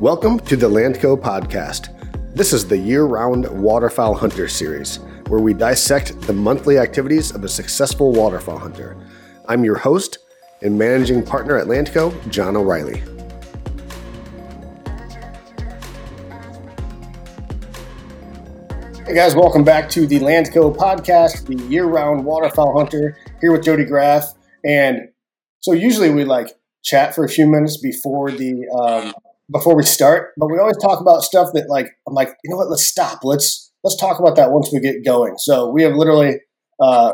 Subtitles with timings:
[0.00, 1.94] Welcome to the Landco podcast.
[2.34, 4.96] This is the year round Waterfowl Hunter series,
[5.28, 8.96] where we dissect the monthly activities of a successful waterfowl hunter.
[9.46, 10.16] I'm your host
[10.62, 13.00] and managing partner at Landco, John O'Reilly.
[19.04, 23.64] Hey guys, welcome back to the Landco podcast, the year round waterfowl hunter, here with
[23.64, 24.32] Jody Graff.
[24.64, 25.10] And
[25.60, 29.12] so usually we like chat for a few minutes before the um,
[29.50, 32.56] before we start, but we always talk about stuff that like I'm like, you know
[32.56, 32.70] what?
[32.70, 33.20] Let's stop.
[33.22, 35.34] Let's let's talk about that once we get going.
[35.38, 36.40] So we have literally
[36.80, 37.12] uh,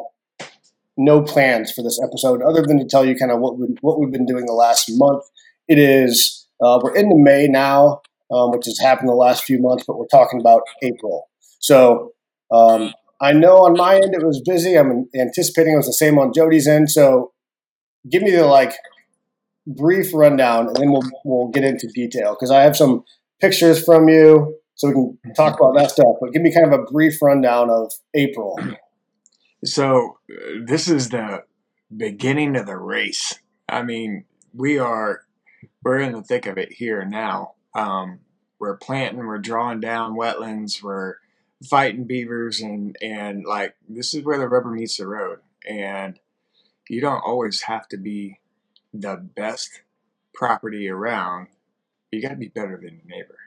[0.97, 3.99] no plans for this episode other than to tell you kind of what we, what
[3.99, 5.23] we've been doing the last month.
[5.69, 8.01] It is uh, we're into May now,
[8.33, 11.29] um, which has happened the last few months, but we're talking about April.
[11.59, 12.13] So
[12.53, 14.77] um, I know on my end it was busy.
[14.77, 16.91] I'm anticipating it was the same on Jody's end.
[16.91, 17.33] So
[18.11, 18.75] give me the like
[19.67, 23.05] brief rundown, and then we'll we'll get into detail because I have some
[23.41, 26.17] pictures from you, so we can talk about that stuff.
[26.21, 28.59] But give me kind of a brief rundown of April.
[29.65, 31.45] So uh, this is the
[31.95, 33.35] beginning of the race.
[33.69, 35.23] I mean, we are
[35.83, 37.55] we're in the thick of it here now.
[37.75, 38.21] Um,
[38.59, 41.17] we're planting, we're drawing down wetlands, we're
[41.69, 45.41] fighting beavers, and and like this is where the rubber meets the road.
[45.69, 46.19] And
[46.89, 48.39] you don't always have to be
[49.01, 49.83] the best
[50.35, 51.49] property around,
[52.13, 53.39] you got to be better than your neighbor.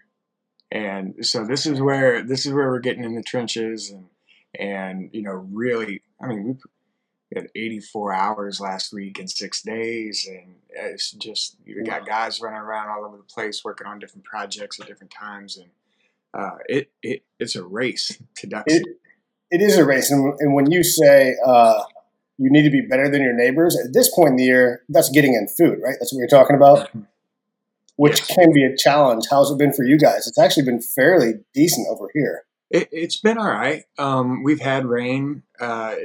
[0.72, 4.06] And so this is where this is where we're getting in the trenches and
[4.58, 6.60] and you know really I mean
[7.32, 12.40] we had 84 hours last week in six days and it's just we got guys
[12.40, 15.70] running around all over the place working on different projects at different times and
[16.34, 18.72] uh, it, it it's a race to ducks.
[18.72, 18.84] It,
[19.50, 21.82] it is a race and, and when you say uh,
[22.40, 23.78] you need to be better than your neighbors.
[23.78, 25.98] At this point in the year, that's getting in food, right?
[26.00, 26.90] That's what you're talking about,
[27.98, 29.26] which can be a challenge.
[29.30, 30.26] How's it been for you guys?
[30.26, 32.46] It's actually been fairly decent over here.
[32.72, 33.84] It, has been all right.
[33.98, 35.96] Um, we've had rain, uh,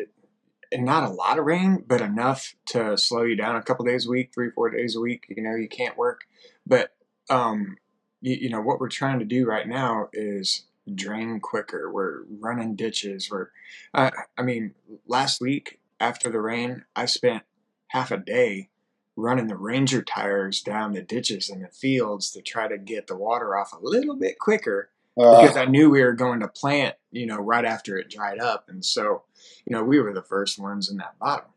[0.73, 4.07] and not a lot of rain, but enough to slow you down a couple days
[4.07, 5.27] a week, three, four days a week.
[5.29, 6.23] You know, you can't work.
[6.67, 6.97] But,
[7.31, 7.77] um,
[8.23, 11.93] you, you know, what we're trying to do right now is drain quicker.
[11.93, 13.31] We're running ditches.
[13.31, 13.51] We're,
[13.93, 14.75] uh, I mean,
[15.07, 17.43] last week after the rain, I spent
[17.89, 18.71] half a day
[19.17, 23.17] running the ranger tires down the ditches and the fields to try to get the
[23.17, 26.97] water off a little bit quicker uh, because I knew we were going to plant,
[27.13, 28.69] you know, right after it dried up.
[28.69, 29.23] And so,
[29.65, 31.51] you know, we were the first ones in that bottom.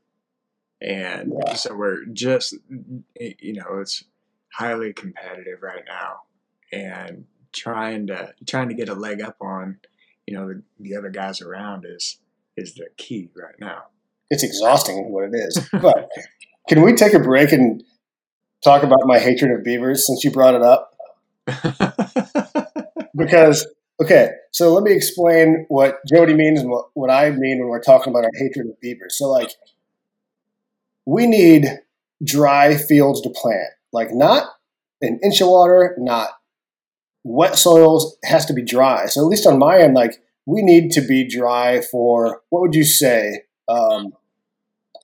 [0.79, 1.55] And yeah.
[1.55, 2.53] so we're just,
[3.19, 4.03] you know, it's
[4.53, 6.21] highly competitive right now
[6.71, 9.79] and trying to, trying to get a leg up on,
[10.27, 12.19] you know, the, the other guys around is,
[12.55, 13.85] is the key right now
[14.29, 15.67] it's exhausting what it is.
[15.71, 16.09] But
[16.67, 17.83] can we take a break and
[18.63, 20.93] talk about my hatred of beavers since you brought it up?
[23.15, 23.67] because
[24.01, 27.81] okay, so let me explain what Jody means and what, what I mean when we're
[27.81, 29.17] talking about our hatred of beavers.
[29.17, 29.51] So like
[31.05, 31.67] we need
[32.23, 33.69] dry fields to plant.
[33.93, 34.47] Like not
[35.01, 36.31] an inch of water, not
[37.23, 39.05] wet soils, has to be dry.
[39.05, 42.75] So at least on my end, like we need to be dry for what would
[42.75, 43.43] you say?
[43.67, 44.13] Um,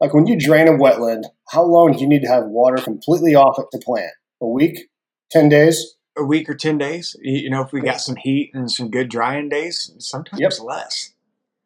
[0.04, 3.36] like when you drain a wetland, how long do you need to have water completely
[3.36, 4.12] off it to plant?
[4.42, 4.90] A week?
[5.32, 5.96] 10 days?
[6.18, 7.16] A week or 10 days.
[7.22, 10.52] You know, if we got some heat and some good drying days, sometimes yep.
[10.62, 11.14] less.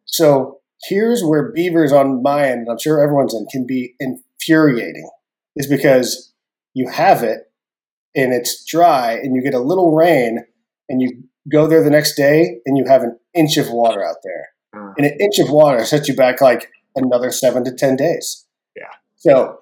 [0.06, 5.10] So here's where beavers on my end, and I'm sure everyone's end, can be infuriating,
[5.56, 6.32] is because
[6.76, 7.52] you have it
[8.14, 10.46] and it's dry and you get a little rain
[10.88, 14.18] and you go there the next day and you have an inch of water out
[14.24, 14.50] there.
[14.76, 18.46] Uh, and an inch of water sets you back like another seven to 10 days.
[18.76, 18.92] Yeah.
[19.16, 19.60] So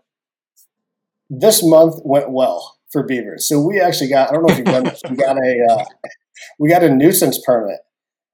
[1.30, 3.48] this month went well for beavers.
[3.48, 5.84] So we actually got, I don't know if you've done this, we got a, uh,
[6.60, 7.80] we got a nuisance permit.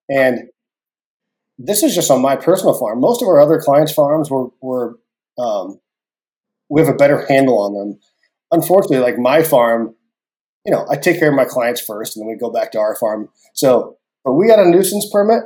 [0.10, 0.50] And
[1.58, 3.00] this is just on my personal farm.
[3.00, 5.00] Most of our other clients' farms were, were
[5.38, 5.80] um,
[6.70, 8.00] we have a better handle on them.
[8.52, 9.96] Unfortunately, like my farm,
[10.66, 12.80] you know, I take care of my clients first, and then we go back to
[12.80, 13.30] our farm.
[13.54, 15.44] So, but we got a nuisance permit.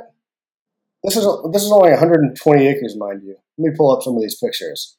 [1.02, 3.36] This is this is only 120 acres, mind you.
[3.58, 4.96] Let me pull up some of these pictures.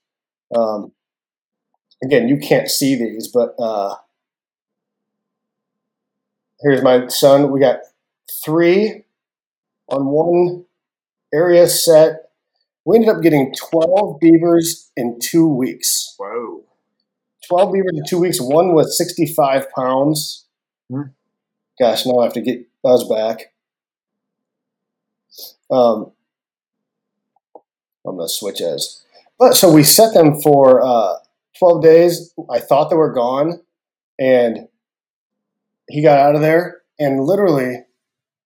[0.56, 0.92] Um,
[2.04, 3.96] again, you can't see these, but uh,
[6.62, 7.52] here's my son.
[7.52, 7.80] We got
[8.44, 9.06] three
[9.90, 10.66] on one
[11.34, 12.30] area set.
[12.86, 16.16] We ended up getting 12 beavers in two weeks.
[16.18, 16.64] Whoa.
[17.48, 18.40] 12 beavers in two weeks.
[18.40, 20.46] One was 65 pounds.
[20.90, 21.02] Hmm.
[21.80, 23.54] Gosh, now I have to get Buzz back.
[25.70, 26.12] Um,
[28.08, 29.04] I'm going to switch as.
[29.40, 31.16] But so we set them for uh,
[31.60, 32.34] 12 days.
[32.50, 33.62] I thought they were gone,
[34.20, 34.68] and
[35.90, 37.86] he got out of there, and literally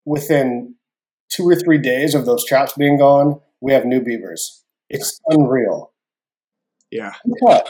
[0.06, 0.76] within
[1.30, 4.64] two or three days of those traps being gone, we have new beavers.
[4.90, 5.94] It's unreal.
[6.92, 7.14] Yeah.
[7.40, 7.70] Caught,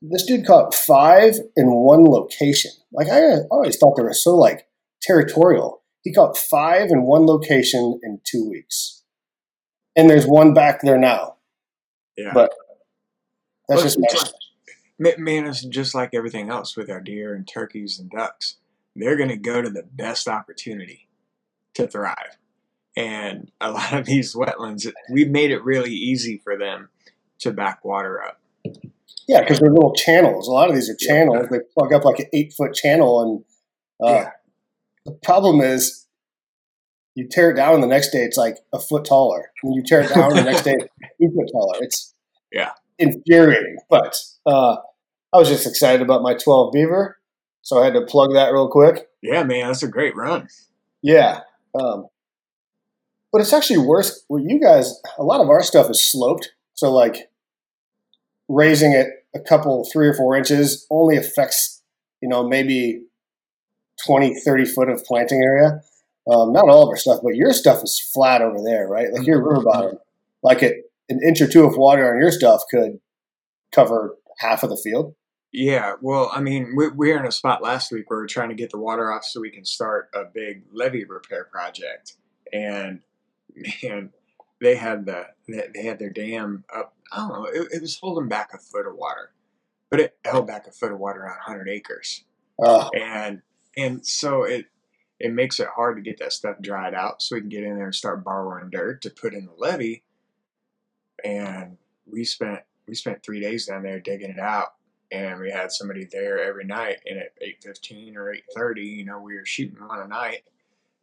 [0.00, 2.70] this dude caught five in one location.
[2.92, 4.66] Like I always thought they were so like
[5.02, 5.82] territorial.
[6.02, 8.99] He caught five in one location in two weeks,
[9.96, 11.36] and there's one back there now.
[12.16, 12.32] Yeah.
[12.34, 12.50] But
[13.68, 17.98] that's Well, just like- Man, it's just like everything else with our deer and turkeys
[17.98, 18.56] and ducks.
[18.94, 21.08] They're going to go to the best opportunity
[21.74, 22.36] to thrive.
[22.96, 26.90] And a lot of these wetlands, we've made it really easy for them
[27.38, 28.40] to back water up.
[29.26, 30.48] yeah, because they're little channels.
[30.48, 31.46] A lot of these are channels.
[31.50, 33.44] They plug up like an eight foot channel, and
[34.06, 34.30] uh, Yeah.
[35.06, 36.06] the problem is
[37.14, 39.50] you tear it down, and the next day it's like a foot taller.
[39.62, 40.84] And you tear it down, the next day it's
[41.20, 41.78] two foot taller.
[41.80, 42.14] It's
[42.52, 42.70] Yeah.
[42.98, 43.76] infuriating.
[43.88, 44.16] But
[44.46, 44.76] uh,
[45.32, 47.18] I was just excited about my twelve beaver,
[47.62, 49.08] so I had to plug that real quick.
[49.22, 50.48] Yeah, man, that's a great run.
[51.02, 51.40] Yeah.
[51.78, 52.06] Um,
[53.32, 54.24] but it's actually worse.
[54.28, 56.52] Where you guys, a lot of our stuff is sloped.
[56.74, 57.30] So, like,
[58.48, 61.82] raising it a couple, three or four inches only affects,
[62.20, 63.02] you know, maybe
[64.06, 65.82] 20, 30 foot of planting area.
[66.30, 69.12] Um, not all of our stuff, but your stuff is flat over there, right?
[69.12, 69.98] Like your river bottom.
[70.42, 73.00] Like it, an inch or two of water on your stuff could
[73.72, 75.14] cover half of the field.
[75.52, 78.28] Yeah, well, I mean, we, we were in a spot last week where we are
[78.28, 82.14] trying to get the water off so we can start a big levee repair project,
[82.52, 83.00] and
[83.82, 84.10] man,
[84.60, 86.94] they had the they had their dam up.
[87.12, 89.32] I don't know, it, it was holding back a foot of water,
[89.90, 92.22] but it held back a foot of water on 100 acres,
[92.64, 93.42] Uh, and
[93.76, 94.66] and so it
[95.20, 97.76] it makes it hard to get that stuff dried out so we can get in
[97.76, 100.02] there and start borrowing dirt to put in the levee.
[101.22, 101.76] And
[102.06, 104.74] we spent we spent three days down there digging it out
[105.12, 109.36] and we had somebody there every night and at 8.15 or 8.30 you know we
[109.36, 110.42] were shooting one a night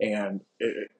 [0.02, 0.92] and it,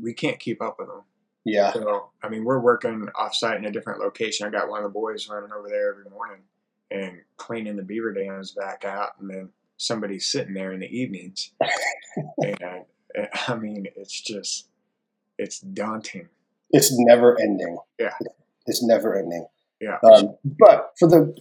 [0.00, 1.02] we can't keep up with them
[1.44, 1.72] yeah.
[1.72, 4.98] so i mean we're working off-site in a different location i got one of the
[4.98, 6.42] boys running over there every morning
[6.90, 11.50] and cleaning the beaver dams back out and then somebody's sitting there in the evenings
[12.42, 12.56] and
[13.48, 14.68] i mean it's just
[15.38, 16.28] it's daunting
[16.70, 17.76] It's never ending.
[17.98, 18.10] Yeah.
[18.66, 19.46] It's never ending.
[19.80, 21.36] yeah Um, but for the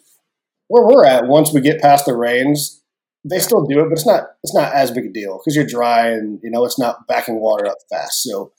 [0.67, 2.81] where we're at, once we get past the rains,
[3.23, 5.65] they still do it, but it's not it's not as big a deal because you're
[5.65, 8.21] dry and you know it's not backing water up fast.
[8.23, 8.51] So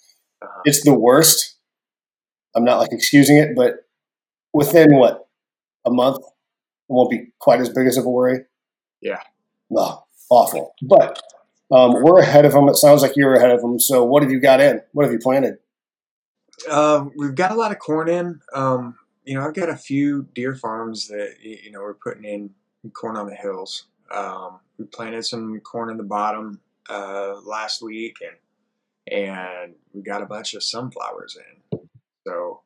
[0.43, 1.57] uh, it's the worst.
[2.55, 3.85] I'm not like excusing it, but
[4.53, 5.29] within what
[5.85, 8.41] a month, it won't be quite as big as of a worry.
[9.03, 9.21] Yeah.
[9.71, 10.75] No, awful.
[10.83, 11.21] But
[11.71, 12.69] um, we're ahead of them.
[12.69, 13.79] It sounds like you're ahead of them.
[13.79, 14.81] So what have you got in?
[14.93, 15.59] What have you planted?
[16.71, 18.41] Um, we've got a lot of corn in.
[18.55, 22.51] Um, you know, I've got a few deer farms that you know we're putting in
[22.93, 23.87] corn on the hills.
[24.11, 30.23] Um, we planted some corn in the bottom uh, last week, and and we got
[30.23, 31.81] a bunch of sunflowers in.
[32.27, 32.63] So,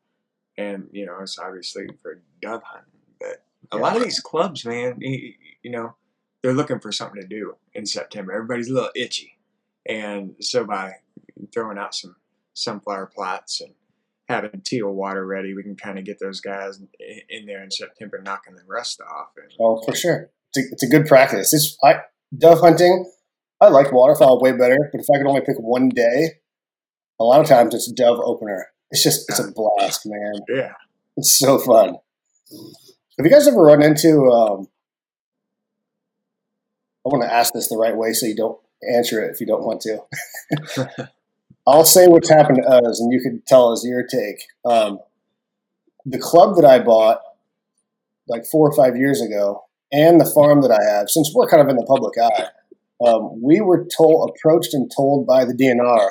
[0.57, 2.91] and you know, it's obviously for dove hunting.
[3.19, 5.33] But a lot of these clubs, man, you,
[5.63, 5.95] you know,
[6.43, 8.33] they're looking for something to do in September.
[8.33, 9.37] Everybody's a little itchy,
[9.87, 10.93] and so by
[11.53, 12.15] throwing out some
[12.53, 13.73] sunflower plots and
[14.27, 16.79] having teal water ready, we can kind of get those guys
[17.29, 19.29] in, there in September, knocking the rust off.
[19.37, 20.29] And Oh, for sure.
[20.53, 21.53] It's a, it's a good practice.
[21.53, 22.01] It's I
[22.37, 23.09] dove hunting.
[23.59, 26.39] I like waterfowl way better, but if I could only pick one day,
[27.19, 28.67] a lot of times it's dove opener.
[28.89, 30.33] It's just it's a blast, man.
[30.49, 30.73] yeah,
[31.17, 31.95] It's so fun.
[33.17, 34.25] Have you guys ever run into?
[34.29, 34.67] Um,
[37.11, 38.59] want to ask this the right way so you don't
[38.95, 41.09] answer it if you don't want to.
[41.67, 44.43] I'll say what's happened to us, and you can tell us your take.
[44.65, 44.99] Um,
[46.05, 47.21] the club that I bought
[48.27, 51.61] like four or five years ago, and the farm that I have, since we're kind
[51.61, 52.47] of in the public eye,
[53.05, 56.09] um, we were told, approached, and told by the DNR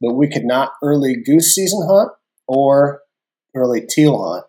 [0.00, 2.12] that we could not early goose season hunt
[2.46, 3.02] or
[3.54, 4.44] early teal hunt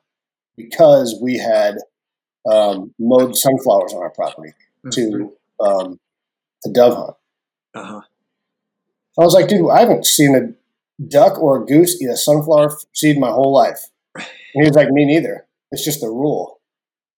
[0.56, 1.76] because we had
[2.50, 4.54] um, mowed sunflowers on our property
[4.92, 6.00] to um,
[6.64, 7.16] to dove hunt.
[7.76, 8.02] uh-huh.
[9.20, 12.78] I was like, dude, I haven't seen a duck or a goose eat a sunflower
[12.94, 13.80] seed my whole life.
[14.56, 15.46] And he was like, me neither.
[15.72, 16.60] It's just the rule.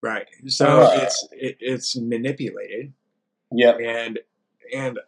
[0.02, 0.28] right.
[0.48, 2.92] So Uh, it's it, it's manipulated,
[3.54, 3.78] Yeah.
[3.78, 4.20] and
[4.76, 5.00] and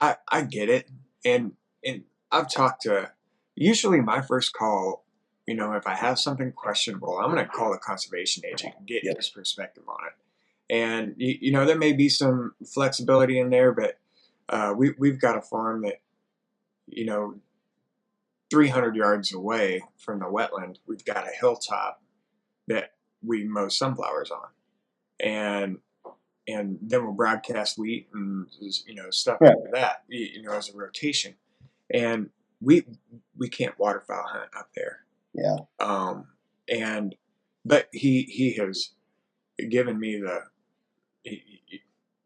[0.00, 0.88] I I get it,
[1.24, 1.52] and
[1.84, 3.10] and I've talked to.
[3.56, 5.04] Usually, my first call,
[5.48, 8.86] you know, if I have something questionable, I'm going to call the conservation agent and
[8.86, 9.16] get Yep.
[9.16, 10.12] his perspective on it.
[10.70, 13.98] And you, you know, there may be some flexibility in there, but
[14.48, 16.00] uh, we we've got a farm that,
[16.86, 17.34] you know,
[18.50, 22.02] 300 yards away from the wetland, we've got a hilltop
[22.66, 24.48] that we mow sunflowers on,
[25.20, 25.78] and
[26.46, 28.46] and then we'll broadcast wheat and
[28.86, 29.54] you know stuff Right.
[29.64, 30.04] like that.
[30.08, 31.34] You, know, as a rotation,
[31.92, 32.84] and we
[33.36, 35.00] we can't waterfowl hunt up there.
[35.34, 35.56] Yeah.
[35.78, 36.28] Um,
[36.70, 37.14] and
[37.64, 38.90] but he he has
[39.68, 40.57] given me the he- he-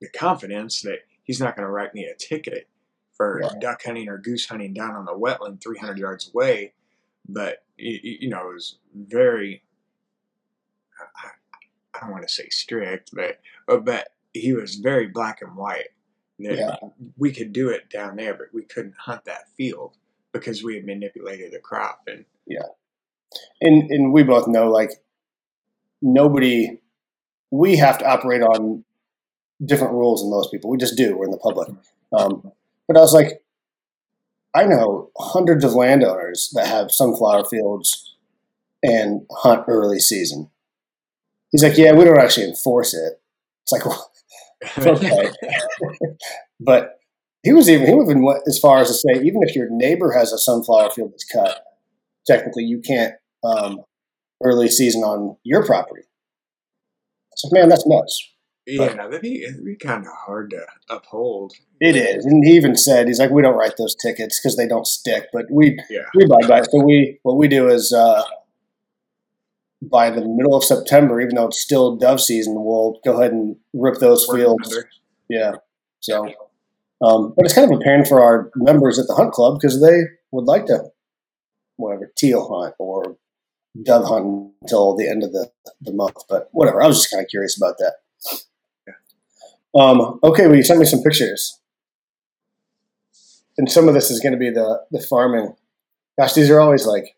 [0.03, 2.69] the confidence that he's not going to write me a ticket
[3.17, 3.51] for Yeah.
[3.61, 6.75] duck hunting or goose hunting down on the wetland 300 yards away.
[7.29, 9.63] But you know, it was very
[11.95, 13.39] I, don't want to say strict, but
[13.85, 15.89] but he was very black and white.
[16.41, 16.77] That Yeah.
[17.17, 19.97] we could do it down there, but we couldn't hunt that field
[20.33, 22.67] because we had manipulated the crop and yeah,
[23.61, 24.91] and and we both know like
[26.01, 26.81] nobody
[27.51, 28.83] we have to operate on
[29.64, 31.69] different rules than most people we just do we're in the public
[32.16, 32.50] um,
[32.88, 33.42] but i was like
[34.54, 38.16] i know hundreds of landowners that have sunflower fields
[38.83, 40.50] and hunt early season
[41.50, 43.21] he's like yeah we don't actually enforce it
[43.62, 44.11] it's like well,
[44.78, 45.31] Okay.
[46.61, 47.00] but
[47.42, 49.69] he was even he would even went as far as to say even if your
[49.71, 51.62] neighbor has a sunflower field that's cut,
[52.26, 53.81] technically you can't um,
[54.42, 56.02] early season on your property.
[57.33, 58.32] It's like, man, that's nuts.
[58.66, 61.52] Yeah, that'd be, it'd be kind of hard to uphold.
[61.81, 64.69] It is, and he even said he's like, we don't write those tickets because they
[64.69, 66.02] don't stick, but we Yeah.
[66.14, 66.62] we abide by.
[66.62, 68.23] So we what we do is uh,
[69.83, 73.57] by the middle of September, even though it's still dove season, we'll go ahead and
[73.73, 74.69] rip those Work fields.
[74.76, 74.88] under.
[75.28, 75.52] Yeah.
[76.00, 76.26] So,
[77.04, 79.81] um, but it's kind of a pain for our members at the hunt club because
[79.81, 80.85] they would like to,
[81.76, 83.16] whatever, teal hunt or
[83.83, 85.50] dove hunt until the end of the,
[85.81, 86.16] the month.
[86.28, 86.83] But whatever.
[86.83, 87.95] I was just kind of curious about that.
[89.75, 91.59] Um, okay, well, you sent me some pictures.
[93.59, 95.55] And some of this is going to be the, the farming.
[96.19, 97.17] Gosh, these are always like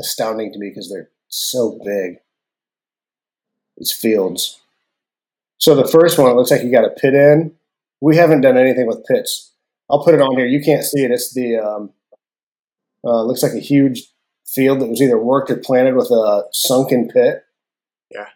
[0.00, 2.16] astounding to me because they're so big.
[3.76, 4.60] These fields.
[5.58, 7.54] So the first one, it looks like you got a pit in.
[8.00, 9.52] We haven't done anything with pits.
[9.90, 10.46] I'll put it on here.
[10.46, 11.10] You can't see it.
[11.10, 11.90] It's the um,
[13.04, 14.08] uh, looks like a huge
[14.46, 17.44] field that was either worked or planted with a sunken pit.
[18.10, 18.28] Yeah.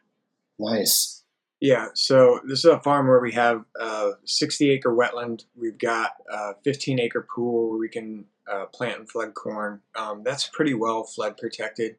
[0.58, 1.17] Nice.
[1.60, 5.44] Yeah, so this is a farm where we have a 60 acre wetland.
[5.56, 9.80] We've got a 15 acre pool where we can uh, plant and flood corn.
[9.96, 11.96] Um, that's pretty well flood protected.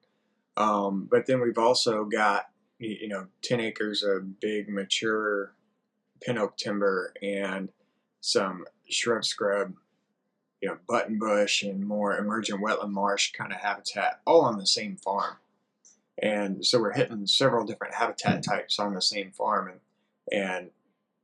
[0.55, 2.49] Um, but then we've also got,
[2.79, 5.53] you know, 10 acres of big mature
[6.21, 7.69] pin oak timber and
[8.21, 9.73] some shrub scrub,
[10.61, 14.67] you know, button bush and more emergent wetland marsh kind of habitat all on the
[14.67, 15.37] same farm
[16.21, 19.79] and so we're hitting several different habitat types on the same farm and
[20.31, 20.69] and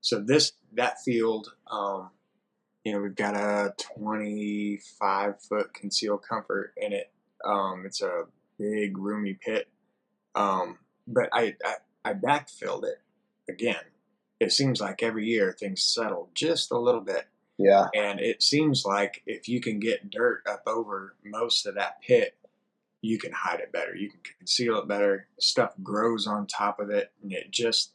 [0.02, 2.10] so this that field um,
[2.86, 7.12] you know we've got a 25 foot concealed comfort in it.
[7.44, 8.26] Um, it's a
[8.58, 9.68] big roomy pit.
[10.36, 11.76] Um, but I, I
[12.06, 13.02] i backfilled it
[13.50, 13.84] again.
[14.40, 17.26] It seems like every year things settle just a little bit.
[17.58, 17.88] Yeah.
[17.96, 22.36] and it seems like if you can get dirt up over most of that pit,
[23.06, 23.96] you can hide it better.
[23.96, 25.28] You can conceal it better.
[25.40, 27.94] Stuff grows on top of it, and it just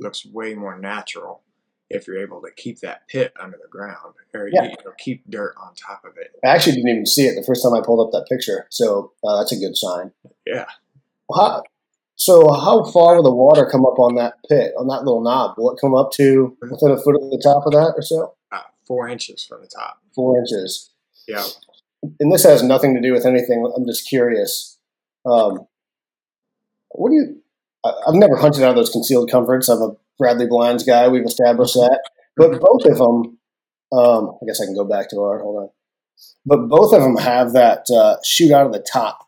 [0.00, 1.42] looks way more natural
[1.88, 4.64] if you're able to keep that pit under the ground or Yeah.
[4.64, 6.32] you know, keep dirt on top of it.
[6.44, 9.12] I actually didn't even see it the first time I pulled up that picture, so
[9.24, 10.10] uh, that's a good sign.
[10.46, 10.66] Yeah.
[11.34, 11.62] How,
[12.16, 15.54] so how far will the water come up on that pit, on that little knob?
[15.58, 18.34] Will it come up to within a foot of the top of that or so?
[18.50, 19.98] Uh, four inches from the top.
[20.14, 20.90] Four inches.
[21.28, 21.44] Yeah.
[22.02, 23.70] And this has nothing to do with anything.
[23.76, 24.78] I'm just curious.
[25.24, 25.66] Um,
[26.90, 27.42] what do you?
[27.84, 29.68] I, I've never hunted out of those concealed comforts.
[29.68, 31.08] I'm a Bradley Blinds guy.
[31.08, 32.00] We've established that.
[32.36, 33.38] But both of them,
[33.92, 35.70] um, I guess I can go back to our hold on.
[36.44, 39.26] But both of them have that uh, shoot out of the top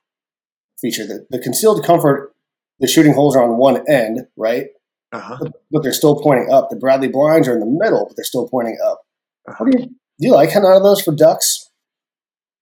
[0.81, 1.07] feature.
[1.07, 2.35] The, the concealed comfort,
[2.81, 4.67] the shooting holes are on one end, right?
[5.13, 5.39] Uh huh.
[5.41, 6.69] But, but they're still pointing up.
[6.71, 9.01] The Bradley Blinds are in the middle, but they're still pointing up.
[9.49, 9.65] Uh-huh.
[9.65, 9.95] What do you do?
[10.19, 11.68] You like hunting out of those for ducks?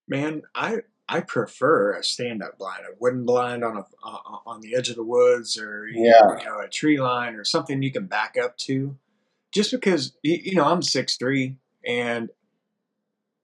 [0.08, 4.74] Man, I I prefer a stand-up blind, a wooden blind on a uh, on the
[4.76, 6.44] edge of the woods, or you Yeah.
[6.44, 8.96] know, a tree line, or something you can back up to.
[9.52, 12.30] Just because you know I'm six three, and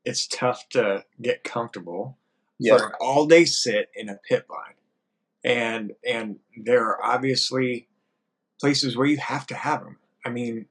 [0.05, 2.19] it's tough to get comfortable
[2.59, 2.77] Yeah.
[2.79, 4.75] for an all-day sit in a pit blind,
[5.45, 7.89] and and there are obviously
[8.61, 9.99] places where you have to have them.
[10.25, 10.67] I mean,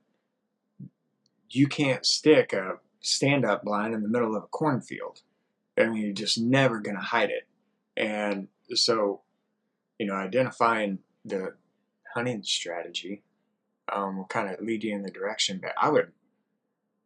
[1.49, 5.21] you can't stick a stand-up blind in the middle of a cornfield.
[5.77, 7.47] I mean, you're just never going to hide it.
[7.97, 9.21] And so,
[9.99, 11.55] you know, identifying the
[12.13, 13.23] hunting strategy
[13.91, 15.59] um, will kind of lead you in the direction.
[15.61, 16.11] But I would,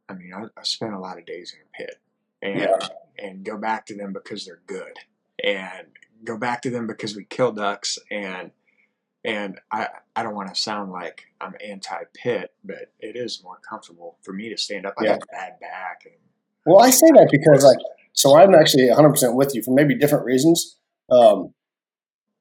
[0.10, 2.00] I mean, I, I spent a lot of days in a pit
[2.42, 2.88] and Yeah.
[3.18, 4.98] and go back to them because they're good,
[5.44, 5.88] and
[6.24, 8.52] go back to them because we kill ducks and
[9.24, 13.58] And I, I don't want to sound like I'm anti pit, but it is more
[13.68, 14.94] comfortable for me to stand up.
[15.00, 15.12] I Yeah.
[15.14, 16.04] have a bad back.
[16.06, 16.14] And
[16.66, 17.80] Well, I say that because, like,
[18.16, 20.78] so I'm actually 100% with you for maybe different reasons.
[21.10, 21.54] Um,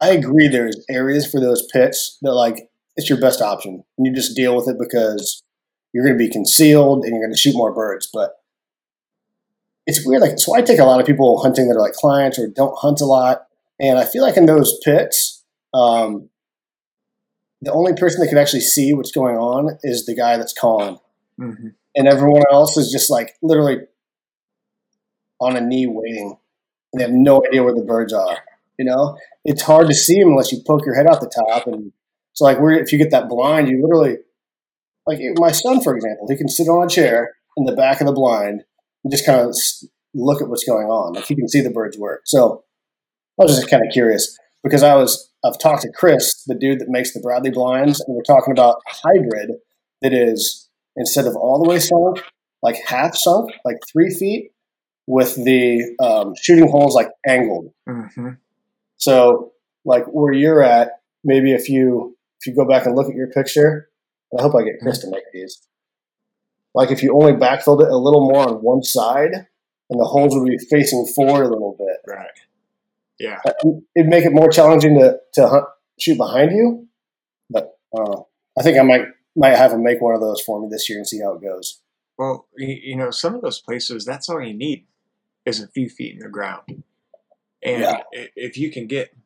[0.00, 3.84] I agree there's areas for those pits that, like, it's your best option.
[3.98, 5.42] And you just deal with it because
[5.92, 8.08] you're going to be concealed and you're going to shoot more birds.
[8.12, 8.32] But
[9.86, 10.22] it's weird.
[10.22, 12.76] Like, so I take a lot of people hunting that are like clients or don't
[12.78, 13.46] hunt a lot.
[13.80, 16.30] And I feel like in those pits, um,
[17.60, 20.98] the only person that can actually see what's going on is the guy that's calling
[21.40, 21.74] Mhm.
[21.96, 23.78] and everyone else is just like literally
[25.44, 26.36] on a knee waiting.
[26.92, 28.38] And they have no idea where the birds are
[28.78, 29.16] you know?
[29.44, 31.66] It's hard to see them unless you poke your head out the top.
[31.66, 31.92] And
[32.32, 34.16] so like if you get that blind you literally
[35.06, 38.06] like my son for example he can sit on a chair in the back of
[38.06, 38.64] the blind
[39.04, 39.54] and just kind of
[40.14, 41.12] look at what's going on.
[41.12, 42.22] Like he can see the birds work.
[42.24, 42.64] So
[43.40, 46.78] i was just kind of curious because i was i've talked to chris the dude
[46.78, 49.50] that makes the bradley blinds and we're talking about a hybrid
[50.02, 52.22] that is instead of all the way sunk,
[52.62, 54.52] like half sunk, like three feet,
[55.06, 57.72] with the um, shooting holes like angled.
[57.88, 58.38] Mhm.
[58.96, 59.52] So,
[59.84, 63.28] like where you're at, maybe if you if you go back and look at your
[63.30, 63.88] picture,
[64.38, 65.60] I hope I get Chris to make these.
[66.74, 69.32] Like if you only backfilled it a little more on one side,
[69.90, 72.30] and the holes would be facing forward a little bit, Right.
[73.18, 73.40] Yeah.
[73.96, 75.64] it'd make it more challenging to to hunt,
[76.00, 76.88] shoot behind you.
[77.50, 78.22] But uh,
[78.58, 79.06] I think I might
[79.36, 81.42] might have him make one of those for me this year and see how it
[81.42, 81.80] goes.
[82.16, 84.86] Well, you know, some of those places, that's all you need
[85.44, 86.82] is a few feet in the ground.
[87.62, 88.02] And Yeah.
[88.12, 89.16] if you can get,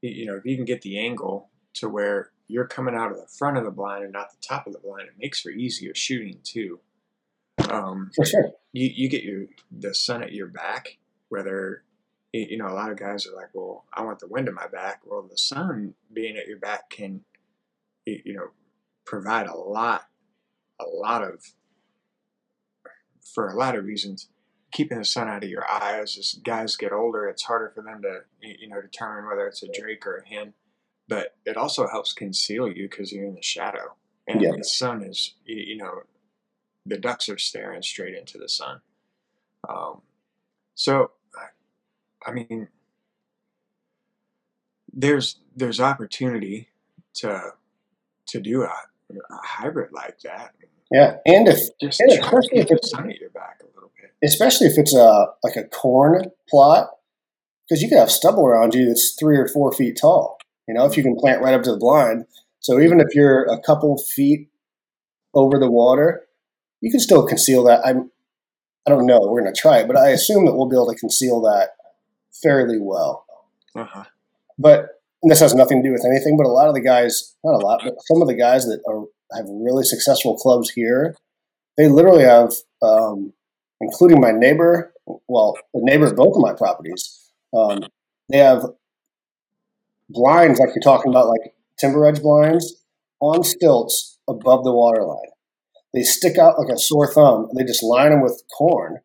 [0.00, 3.26] you know, if you can get the angle to where you're coming out of the
[3.26, 5.94] front of the blind and not the top of the blind, it makes for easier
[5.94, 6.80] shooting too.
[7.70, 8.52] Um, For sure.
[8.72, 10.98] you, you get your the sun at your back,
[11.28, 11.82] whether
[12.32, 14.66] you know a lot of guys are like, well, I want the wind at my
[14.68, 15.00] back.
[15.04, 17.24] Well, the sun being at your back can,
[18.04, 18.50] you know,
[19.04, 20.06] provide a lot,
[20.78, 21.42] a lot of,
[23.34, 24.28] for a lot of reasons,
[24.76, 26.18] keeping the sun out of your eyes.
[26.18, 29.68] As guys get older, it's harder for them to, you know, determine whether it's a
[29.72, 30.52] drake or a hen.
[31.08, 33.94] But it also helps conceal you because you're in the shadow,
[34.28, 34.50] and Yeah.
[34.56, 36.02] the sun is, you know,
[36.84, 38.80] the ducks are staring straight into the sun.
[39.68, 40.02] Um,
[40.74, 41.12] so,
[42.26, 42.68] I- mean,
[44.92, 46.68] there's there's opportunity
[47.14, 47.52] to
[48.28, 50.54] to do a, a hybrid like that.
[50.90, 53.10] Yeah, and if try especially if it's- sun
[54.22, 56.90] especially if it's a like a corn plot,
[57.68, 60.38] because you could have stubble around you that's three or four feet tall.
[60.68, 62.26] You know, if you can plant right up to the blind.
[62.60, 64.48] So even if you're a couple feet
[65.34, 66.26] over the water,
[66.80, 67.86] you can still conceal that.
[67.86, 68.10] I'm.
[68.86, 69.18] I don't know.
[69.20, 71.70] We're going to try it, but I assume that we'll be able to conceal that
[72.30, 73.26] fairly well.
[73.74, 74.04] Uh-huh.
[74.58, 76.36] But and this has nothing to do with anything.
[76.36, 78.80] But a lot of the guys, not a lot, but some of the guys that
[78.86, 81.16] are have really successful clubs here,
[81.76, 83.32] they literally have, um,
[83.80, 84.92] including my neighbor.
[85.28, 87.80] Well, the neighbor of both of my properties, um,
[88.30, 88.64] they have
[90.10, 92.82] blinds like you're talking about, like timber edge blinds
[93.20, 95.30] on stilts above the water line.
[95.94, 97.46] They stick out like a sore thumb.
[97.50, 98.98] And they just line them with corn,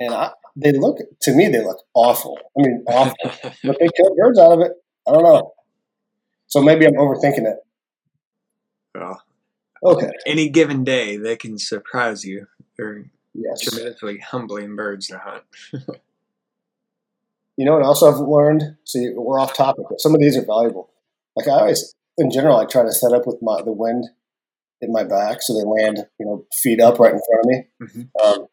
[0.00, 2.38] and I, they look to me they look awful.
[2.58, 3.16] I mean, awful
[3.64, 4.72] but they kill birds out of it.
[5.06, 5.52] I don't know.
[6.46, 7.56] So maybe I'm overthinking it.
[8.94, 9.20] well,
[9.82, 10.10] Okay.
[10.26, 12.46] any given day, they can surprise you.
[12.78, 13.04] They're
[13.34, 13.60] Yes.
[13.60, 15.44] tremendously humbling birds to hunt.
[17.56, 18.76] You know what else I've learned?
[18.84, 20.90] See, we're off topic, but some of these are valuable.
[21.36, 24.06] Like I always, in general, I try to set up with my the wind
[24.80, 27.66] in my back so they land, you know, feet up right in front of me.
[28.02, 28.24] Mhm.
[28.24, 28.46] Um,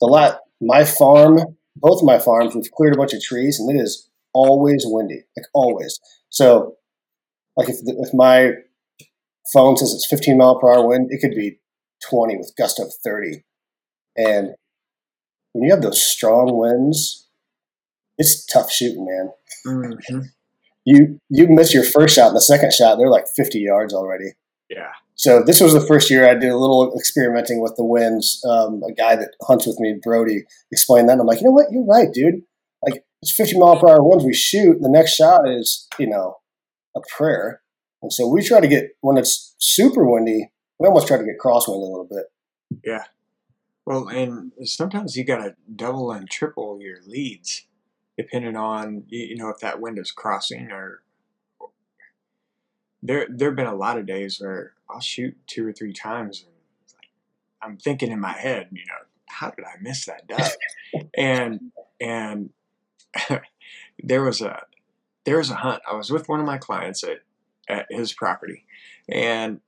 [0.00, 3.70] the lot, my farm, both of my farms, we've cleared a bunch of trees, and
[3.78, 6.00] it is always windy, like always.
[6.30, 6.76] So,
[7.56, 8.52] like if if my
[9.52, 11.60] phone says it's 15 mile per hour wind, it could be
[12.08, 13.44] 20 with gust of 30.
[14.16, 14.54] And
[15.52, 17.28] when you have those strong winds,
[18.18, 19.32] it's tough shooting, man.
[19.64, 20.20] hmm
[20.84, 24.32] You you miss your first shot and the second shot, they're like 50 yards already.
[24.70, 24.92] Yeah.
[25.14, 28.42] So this was the first year I did a little experimenting with the winds.
[28.48, 31.12] Um, a guy that hunts with me, Brody, explained that.
[31.12, 31.72] And I'm like, you know what?
[31.72, 32.42] You're right, dude.
[32.86, 34.78] Like it's 50 mile per hour winds we shoot.
[34.80, 36.36] The next shot is, you know,
[36.94, 37.62] a prayer.
[38.02, 40.50] And so we try to get when it's super windy.
[40.78, 42.26] We almost try to get crosswind a little bit.
[42.84, 43.04] Yeah.
[43.86, 47.66] Well, and sometimes you got to double and triple your leads,
[48.18, 51.02] depending on you know if that wind is crossing or.
[53.02, 56.42] There, there have been a lot of days where I'll shoot two or three times,
[56.42, 56.52] and
[56.98, 57.08] like,
[57.62, 60.50] I'm thinking in my head, you know, how did I miss that duck?
[61.16, 61.70] and
[62.00, 62.50] and
[64.02, 64.62] there was a
[65.24, 65.82] there was a hunt.
[65.88, 67.20] I was with one of my clients at
[67.68, 68.64] at his property,
[69.08, 69.60] and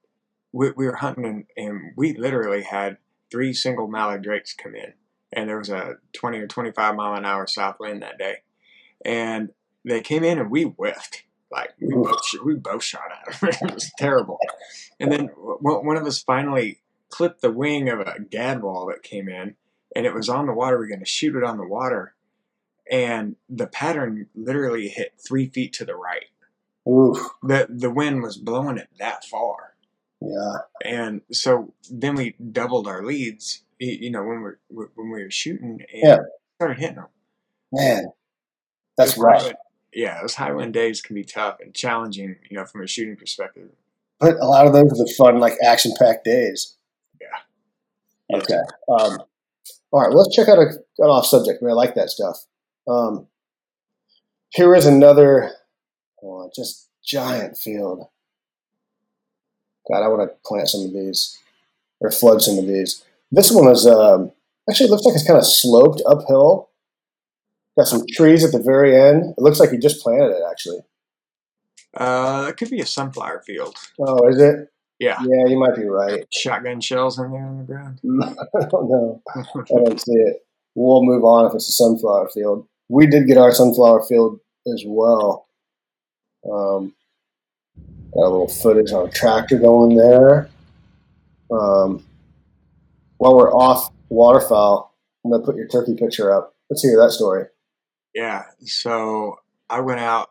[0.52, 2.98] we, we were hunting, and, and we literally had
[3.30, 4.92] three single mallard drakes come in,
[5.32, 8.36] and there was a 20 or 25 mile an hour south wind that day,
[9.04, 9.50] and
[9.84, 11.24] they came in and we whiffed.
[11.50, 13.50] Like we both, we both shot at them.
[13.62, 14.38] it was terrible.
[15.00, 19.54] And then one of us finally clipped the wing of a gadwall that came in,
[19.96, 20.78] and it was on the water.
[20.78, 22.14] We are going to shoot it on the water,
[22.90, 26.26] and the pattern literally hit three feet to the right.
[26.88, 27.18] Oof.
[27.42, 29.67] The the wind was blowing it that far.
[30.20, 30.54] Yeah.
[30.84, 33.62] And so then we doubled our leads.
[33.78, 36.18] You know when we when we were shooting and yeah.
[36.56, 37.06] started hitting them.
[37.72, 38.06] Man,
[38.96, 39.54] that's right.
[39.92, 42.34] Yeah, those high wind days can be tough and challenging.
[42.50, 43.68] You know, from a shooting perspective.
[44.18, 46.76] But a lot of those are the fun, like action packed days.
[47.20, 48.36] Yeah.
[48.38, 48.58] Okay.
[48.88, 49.18] Um,
[49.92, 51.60] all right, let's check out a, an off subject.
[51.62, 52.36] I, mean, I like that stuff.
[52.88, 53.28] Um,
[54.50, 55.52] here is another
[56.22, 58.08] oh, just giant field.
[59.90, 61.38] God, I want to plant some of these
[62.00, 63.04] or flood some of these.
[63.30, 64.32] This one is um,
[64.68, 66.70] actually looks like it's kind of sloped uphill.
[67.78, 69.34] Got some trees at the very end.
[69.36, 70.80] It looks like you just planted it, actually.
[71.96, 73.76] Uh, it could be a sunflower field.
[74.00, 74.68] Oh, is it?
[74.98, 75.18] Yeah.
[75.22, 76.26] Yeah, you might be right.
[76.32, 78.00] Shotgun shells in there on the ground.
[78.04, 79.22] I don't know.
[79.36, 80.44] I don't see it.
[80.74, 82.66] We'll move on if it's a sunflower field.
[82.88, 84.40] We did get our sunflower field
[84.72, 85.46] as well.
[86.50, 86.94] Um,
[88.14, 90.48] got a little footage on a tractor going there.
[91.50, 92.04] Um,
[93.16, 94.94] while we're off waterfowl,
[95.24, 96.54] I'm gonna put your turkey picture up.
[96.70, 97.46] Let's hear that story.
[98.14, 98.44] Yeah.
[98.64, 99.40] So
[99.70, 100.30] I went out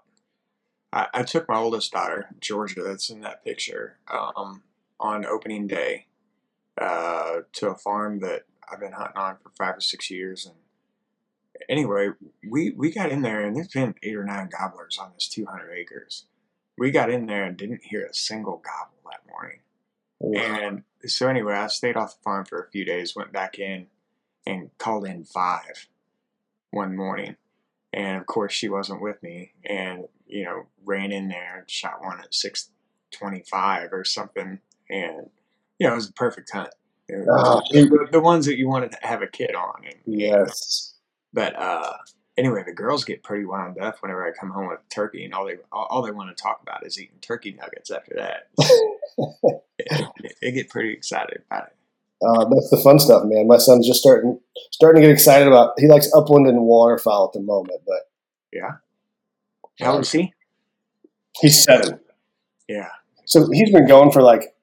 [0.92, 4.63] I, I took my oldest daughter, Georgia, that's in that picture, um,
[5.00, 6.08] on opening day
[6.80, 10.46] uh, to a farm that I've been hunting on for five or six years.
[10.46, 10.56] And
[11.70, 12.10] anyway,
[12.48, 15.72] we, we got in there, and there's been eight or nine gobblers on this 200
[15.72, 16.26] acres.
[16.78, 19.60] We got in there and didn't hear a single gobble that morning.
[20.20, 23.88] And so anyway, I stayed off the farm for a few days, went back in,
[24.46, 25.88] and called in five
[26.72, 27.36] one morning.
[27.94, 29.54] And of course, she wasn't with me.
[29.66, 34.60] And you know, ran in there and shot one at 625 or something.
[34.90, 35.30] And,
[35.80, 36.70] you know, it was a perfect hunt.
[37.10, 39.82] Uh, the, the, ones that you wanted to have a kid on.
[39.86, 40.96] And, yes.
[41.34, 41.94] But uh,
[42.38, 45.45] anyway, the girls get pretty wound up whenever I come home with turkey, and all
[45.45, 47.91] they all, all they want to talk about is eating turkey nuggets.
[47.91, 48.50] After that,
[50.21, 51.76] they, they, get pretty excited about it.
[52.26, 53.47] Uh, that's the fun stuff, man.
[53.47, 54.39] My son's just starting
[54.71, 55.73] starting to get excited about.
[55.78, 58.10] He likes upland and waterfowl at the moment, but
[58.54, 58.78] yeah,
[59.80, 60.34] how old is he?
[61.41, 62.00] He's seven.
[62.67, 62.89] Yeah.
[63.26, 64.56] So he's been going for like,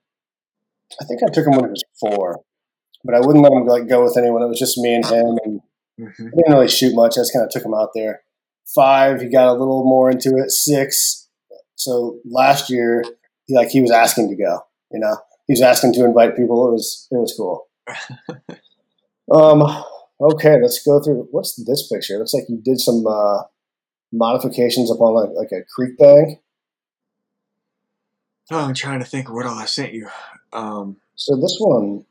[1.01, 2.41] I think I took him when he was four,
[3.05, 4.43] but I wouldn't let him like go with anyone.
[4.43, 5.61] It was just me and him, and
[6.01, 6.25] mm-hmm.
[6.25, 7.15] didn't really shoot much.
[7.17, 8.23] I just kind of took him out there.
[8.75, 10.51] Five, he got a little more into it.
[10.51, 11.29] Six,
[11.75, 13.05] so last year,
[13.47, 14.61] he like he was asking to go.
[14.91, 16.69] You know, he was asking to invite people.
[16.69, 17.69] It was it was cool.
[19.33, 19.85] um.
[20.21, 21.29] Okay, let's go through.
[21.33, 22.15] What's this picture?
[22.15, 23.43] It looks like you did some uh,
[24.13, 26.39] modifications upon like, like a creek bank.
[28.51, 30.09] Oh, I'm trying to think what all I sent you.
[30.53, 32.05] Um, so this one,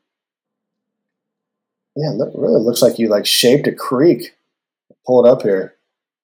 [1.96, 4.36] yeah, look, really looks like you like shaped a creek.
[5.06, 5.76] Pull it up here.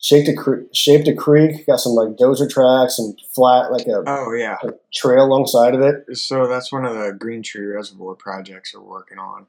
[0.02, 1.68] Shaped a cre- shaped a creek.
[1.68, 5.82] Got some like dozer tracks and flat like a oh yeah a trail alongside of
[5.82, 6.18] it.
[6.18, 9.48] So that's one of the Green Tree Reservoir projects we're working on.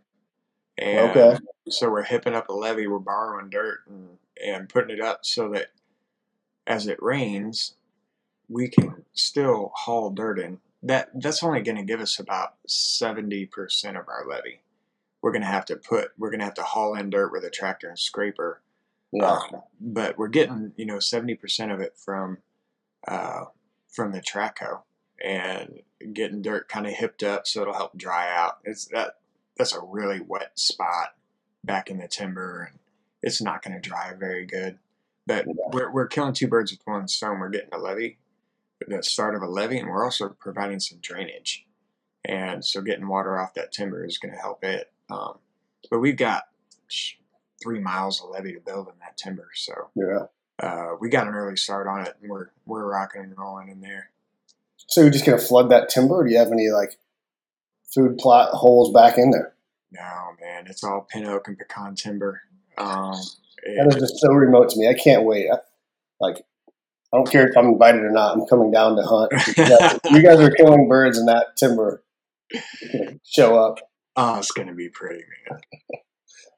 [0.77, 1.39] And okay.
[1.69, 2.89] So we're hipping up a levee.
[2.89, 5.69] We're borrowing dirt and, and putting it up so that
[6.67, 7.75] as it rains,
[8.49, 10.59] we can still haul dirt in.
[10.83, 14.63] That that's only going to give us about seventy percent of our levee.
[15.23, 17.45] We're going to have to put we're going to have to haul in dirt with
[17.45, 18.63] a tractor and scraper.
[19.13, 19.33] Yeah.
[19.33, 22.39] Um, but we're getting you know seventy percent of it from
[23.07, 23.45] uh,
[23.89, 24.83] from the trackhoe
[25.23, 25.81] and
[26.15, 28.59] getting dirt kind of hipped up so it'll help dry out.
[28.65, 29.17] It's that
[29.57, 31.15] that's a really wet spot
[31.63, 32.79] back in the timber and
[33.23, 34.79] it's not going to dry very good.
[35.27, 37.39] But we're, we're killing two birds with one stone.
[37.39, 38.19] We're getting a levee,
[38.87, 41.67] the start of a levee, and we're also providing some drainage.
[42.25, 44.91] And so getting water off that timber is going to help it.
[45.11, 45.39] Um,
[45.91, 46.45] but we've got
[47.63, 49.49] three miles of levee to build in that timber.
[49.55, 50.27] So yeah,
[50.63, 53.81] uh, we got an early start on it, and we're we're rocking and rolling in
[53.81, 54.11] there.
[54.77, 56.99] So you're just going to flood that timber, or do you have any like
[57.95, 59.55] food plot holes back in there?
[59.93, 62.43] No, man, it's all pin oak and pecan timber.
[62.79, 63.15] Um,
[63.77, 64.89] that is just so remote to me.
[64.89, 65.49] I can't wait.
[65.51, 65.59] I,
[66.21, 66.45] like,
[67.13, 68.37] I don't care if I'm invited or not.
[68.37, 69.33] I'm coming down to hunt.
[70.11, 72.03] you guys are killing birds in that timber.
[73.25, 73.79] Show up.
[74.21, 75.61] Oh, it's gonna be pretty, man.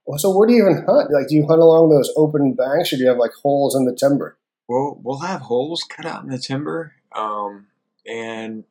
[0.06, 1.10] well, so where do you even hunt?
[1.12, 3.84] Like, do you hunt along those open banks, or do you have like holes in
[3.84, 4.36] the timber?
[4.68, 6.94] Well, we'll have holes cut out in the timber.
[7.14, 7.66] Um,
[8.06, 8.64] and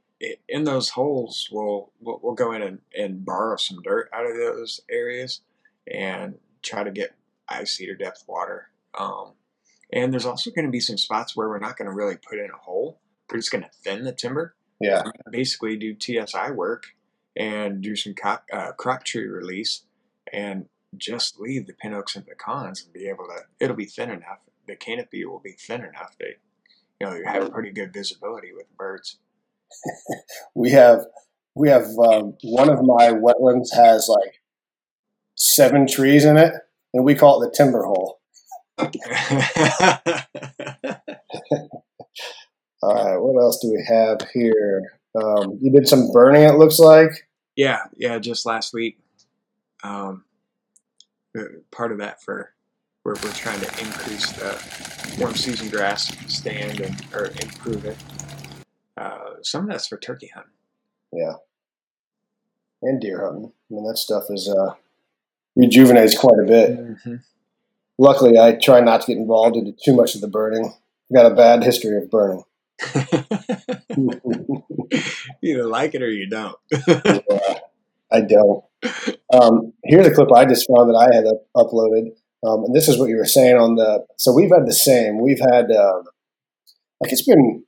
[0.48, 4.36] in those holes, we'll, we'll we'll go in and, and borrow some dirt out of
[4.36, 5.42] those areas
[5.92, 7.16] and try to get
[7.50, 8.68] ice heater depth water.
[8.98, 9.34] Um,
[9.94, 12.40] and there's also going to be some spots where we're not going to really put
[12.40, 13.00] in a hole.
[13.30, 15.04] We're just going to thin the timber Yeah.
[15.32, 16.84] basically do TSI work
[17.36, 19.84] and do some crop, uh, crop tree release
[20.32, 20.66] and
[20.98, 24.42] just leave the pin oaks and pecans and be able to, it'll be thin enough.
[24.68, 26.36] The canopy will be thin enough that,
[27.00, 29.18] you know, you have pretty good visibility with birds.
[30.54, 31.06] We have
[31.56, 34.42] we have um, one of my wetlands has like
[35.36, 36.54] seven trees in it,
[36.94, 38.20] and we call it the timber hole.
[42.84, 45.01] All right, what else do we have here?
[45.16, 46.44] Um, you did some burning.
[46.44, 47.28] It looks like.
[47.56, 48.98] yeah, yeah, just last week.
[49.84, 50.24] Um,
[51.38, 52.54] uh, part of that for
[53.04, 57.98] we're, we're trying to increase the warm season grass stand and or improve it.
[58.96, 60.52] Uh, some of that's for turkey hunting.
[61.12, 61.34] Yeah.
[62.82, 63.52] And deer hunting.
[63.70, 64.76] I mean, that stuff is uh,
[65.56, 66.80] rejuvenates quite a bit.
[66.80, 67.16] Mm-hmm.
[67.98, 70.66] Luckily, I try not to get involved into too much of the burning.
[70.66, 72.44] I've got a bad history of burning.
[73.98, 74.64] You
[75.44, 76.58] either like it or you don't.
[78.12, 78.64] Yeah, I don't.
[79.34, 82.12] Um, here's a clip I just found that I had up- uploaded,
[82.46, 84.06] um, and this is what you were saying on the.
[84.18, 85.22] So we've had the same.
[85.22, 86.02] We've had uh,
[87.00, 87.64] like it's been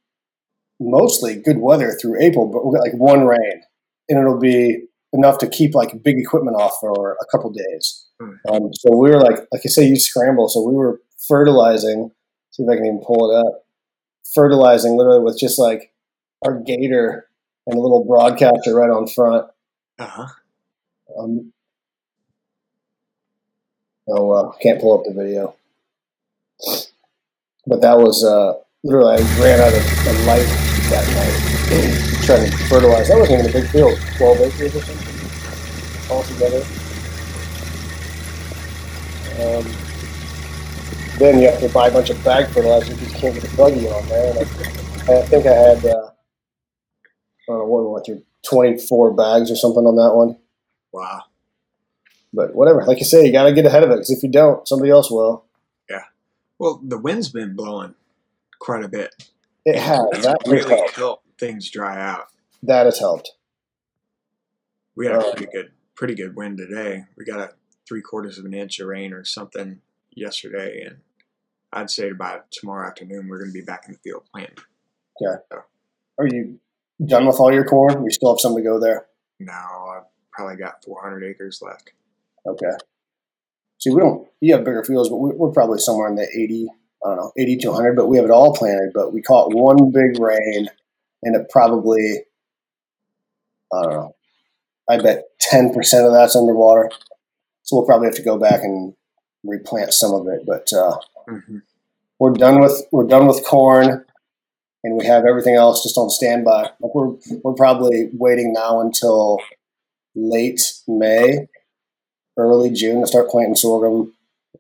[0.82, 3.64] mostly good weather through April, but we'll get like one rain,
[4.10, 8.06] and it'll be enough to keep like big equipment off for a couple days.
[8.20, 8.34] Hmm.
[8.50, 10.50] Um, so we were like, like I say, you scramble.
[10.50, 12.12] So we were fertilizing.
[12.52, 13.63] See if I can even pull it up.
[14.34, 15.92] Fertilizing literally with just like
[16.44, 17.28] our gator
[17.68, 19.48] and a little broadcaster right on front.
[20.00, 20.28] Uh-huh.
[21.18, 21.54] Um,
[24.08, 25.56] oh well, can't pull up the video.
[27.66, 30.48] But that was uh, literally I ran out of, of light
[30.90, 33.08] that night trying to fertilize.
[33.08, 35.14] That wasn't even a big field, twelve acres or something
[36.10, 36.64] altogether.
[39.40, 39.83] Um,
[41.20, 43.58] then you have to buy a bunch of bag fertilizer because you can't get a
[43.58, 44.30] buggy on there.
[44.32, 48.78] And I, I think I had uh, I don't know what we went through twenty
[48.78, 50.38] four bags or something on that one.
[50.92, 51.24] Wow.
[52.34, 54.30] But whatever, like you say, you got to get ahead of it because if you
[54.32, 55.46] don't, somebody else will.
[55.90, 56.04] Yeah.
[56.58, 57.94] Well, the wind's been blowing
[58.60, 59.14] quite a bit.
[59.66, 60.00] It has.
[60.24, 60.96] That really helped.
[60.96, 62.28] helped things dry out.
[62.64, 63.32] That has helped.
[64.96, 65.32] We had a Oh.
[65.34, 67.06] pretty good, pretty good wind today.
[67.16, 67.54] We got a
[67.88, 69.82] three quarters of an inch of rain or something
[70.16, 70.98] yesterday, and
[71.72, 74.58] I'd say by tomorrow afternoon we're going to be back in the field planting.
[75.20, 75.38] Yeah.
[76.20, 76.60] Are you
[77.06, 78.04] done with all your corn?
[78.04, 79.08] We still have some to go there.
[79.40, 81.92] No, I've probably got 400 acres left.
[82.46, 82.72] Okay.
[83.84, 84.28] See, we don't.
[84.40, 86.70] You have bigger fields, but we're probably somewhere in the eighty.
[87.06, 87.98] I don't know, eighty to hundred.
[87.98, 88.92] But we have it all planted.
[88.94, 90.70] But we caught one big rain,
[91.22, 92.24] and it probably.
[93.74, 94.16] I don't know.
[94.90, 96.92] I bet ten percent of that's underwater.
[97.64, 98.94] So we'll probably have to go back and
[99.44, 100.46] replant some of it.
[100.46, 101.58] But uh, hmm
[102.20, 104.06] we're done with we're done with corn,
[104.84, 106.70] and we have everything else just on standby.
[106.80, 109.40] Like we're we're probably waiting now until
[110.16, 111.48] late May,
[112.38, 114.14] early June to start planting sorghum.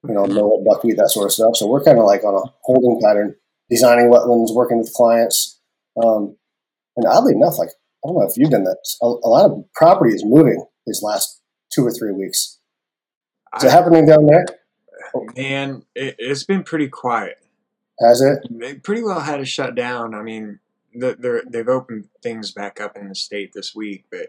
[0.05, 1.55] You know, millet, buckwheat, that sort of stuff.
[1.55, 3.35] So we're kind of like on a holding pattern,
[3.69, 5.61] designing wetlands, working with clients.
[6.03, 6.35] Um,
[6.97, 8.79] and oddly enough, like I don't know if you've done that.
[9.01, 11.39] A, a lot of property is moving these last
[11.71, 12.59] two or three weeks.
[13.55, 14.45] Is it happening down there?
[15.35, 17.37] Man, it, it's been pretty quiet.
[17.99, 18.39] Has it?
[18.49, 20.15] They pretty well had to shut down.
[20.15, 20.59] I mean,
[20.93, 24.27] they're, they've opened things back up in the state this week, but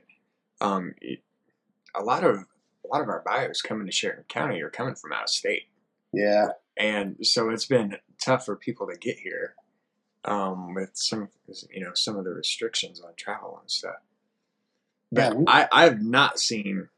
[0.61, 1.21] um, it,
[1.95, 5.13] a lot of a lot of our buyers coming to Sheridan County are coming from
[5.13, 5.65] out of state,
[6.13, 6.49] Yeah.
[6.77, 9.55] and so it's been tough for people to get here
[10.27, 11.29] um, with some
[11.71, 13.97] you know some of the restrictions on travel and stuff.
[15.11, 15.45] But Yeah.
[15.49, 16.89] I I've not seen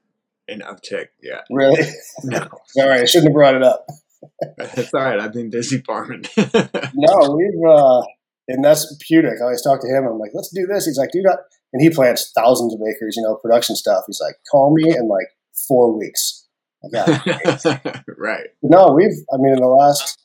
[0.48, 1.44] an uptick yet.
[1.50, 1.84] Really?
[2.24, 2.38] No,
[2.78, 3.02] All right.
[3.02, 3.86] I shouldn't have brought it up.
[4.58, 5.20] it's all right.
[5.20, 6.24] I've been busy farming.
[6.36, 8.02] No, we've uh
[8.48, 9.40] and that's Pudic.
[9.40, 10.04] I always talk to him.
[10.04, 10.86] I'm like, let's do this.
[10.86, 11.34] He's like, dude, I,
[11.72, 14.04] and he plants thousands of acres, you know, production stuff.
[14.06, 15.28] He's like, call me in like
[15.68, 16.46] four weeks.
[16.84, 18.04] I got it.
[18.16, 18.46] right.
[18.62, 19.16] no, we've.
[19.32, 20.18] I mean, in the last,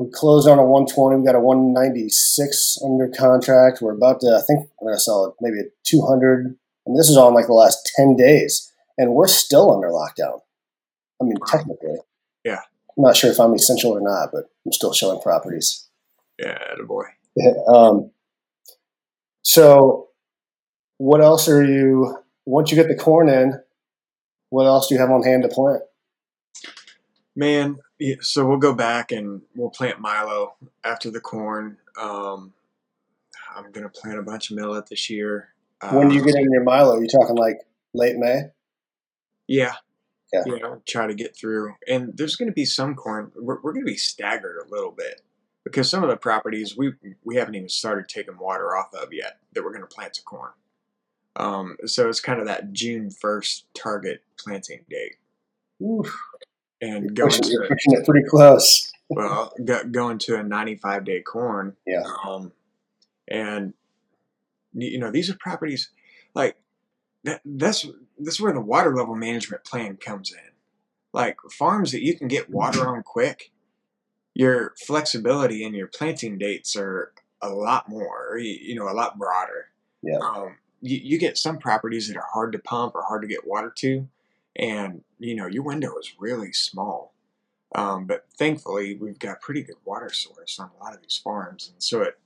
[0.00, 1.20] we closed on a 120.
[1.20, 3.82] We got a 196 under contract.
[3.82, 4.28] We're about to.
[4.28, 6.56] I think we're gonna sell it maybe a 200.
[6.86, 9.88] I mean, this is all in like the last 10 days, and we're still under
[9.88, 10.40] lockdown.
[11.20, 11.96] I mean, technically.
[12.44, 12.60] Yeah.
[12.96, 15.88] I'm not sure if I'm essential or not, but I'm still showing properties.
[16.38, 17.04] Yeah, boy.
[17.68, 18.10] um,
[19.42, 20.08] so,
[20.98, 22.18] what else are you?
[22.46, 23.60] Once you get the corn in,
[24.50, 25.82] what else do you have on hand to plant?
[27.36, 27.78] Man,
[28.20, 31.78] so we'll go back and we'll plant Milo after the corn.
[32.00, 32.52] Um,
[33.56, 35.48] I'm gonna plant a bunch of millet this year.
[35.92, 36.98] When do you Um, get in your Milo?
[37.00, 37.58] you talking like
[37.92, 38.44] late May?
[39.46, 39.74] Yeah.
[40.32, 40.42] Yeah.
[40.46, 41.74] You know, try to get through.
[41.88, 43.30] And there's going to be some corn.
[43.36, 45.20] We're, we're going to be staggered a little bit
[45.64, 46.92] because some of the properties we
[47.24, 50.24] we haven't even started taking water off of yet that we're going to plant some
[50.24, 50.50] corn.
[51.36, 55.16] Um, so it's kind of that June 1st target planting date.
[55.82, 56.12] Oof,
[56.80, 58.92] And going pushing, you're to, pushing it pretty close.
[59.08, 61.76] well, go, going to a 95 day corn.
[61.86, 62.02] Yeah.
[62.24, 62.52] Um,
[63.28, 63.74] and,
[64.74, 65.90] you know, these are properties
[66.34, 66.56] like
[67.24, 67.86] that, that's
[68.18, 70.52] that's where the water level management plan comes in.
[71.12, 73.52] Like farms that you can get water on quick,
[74.34, 79.68] your flexibility and your planting dates are a lot more, you, know, a lot broader.
[80.02, 80.18] Yeah.
[80.18, 83.46] Um, you, you get some properties that are hard to pump or hard to get
[83.46, 84.08] water to,
[84.56, 87.14] and you know your window is really small.
[87.74, 91.70] Um, but thankfully, we've got pretty good water source on a lot of these farms,
[91.72, 92.18] and so it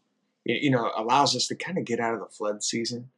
[0.49, 3.11] you know allows us to kind of get out of the flood season.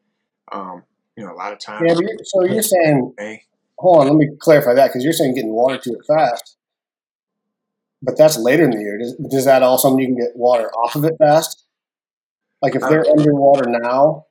[0.52, 0.82] Um,
[1.16, 1.82] you know, a lot of times.
[1.86, 3.44] Yeah, you're, so you're saying, May.
[3.78, 6.56] hold on, let me clarify that because you're saying getting water to it fast,
[8.02, 8.98] but that's later in the year.
[8.98, 11.64] Does, does that also mean you can get water off of it fast?
[12.62, 14.26] Like if they're underwater now,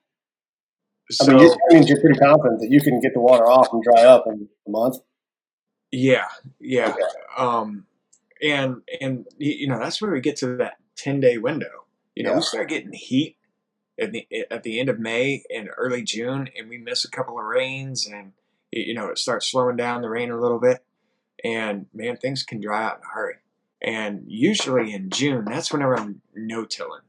[1.22, 3.70] I mean, you, that means you're pretty confident that you can get the water off
[3.72, 4.98] and dry up in a month.
[5.92, 6.28] yeah,
[6.60, 6.90] yeah.
[6.90, 7.02] Okay.
[7.38, 7.86] Um,
[8.42, 11.86] and and you know that's where we get to that ten day window.
[12.20, 12.36] You know, Yeah.
[12.36, 13.38] we start getting heat
[13.98, 17.40] at the at the end of May and early June, and we miss a couple
[17.40, 18.34] of rains, and
[18.74, 20.84] you know it starts slowing down the rain a little bit,
[21.46, 23.36] and man, things can dry out in a hurry.
[23.82, 27.04] And usually in June, that's whenever I'm no tilling.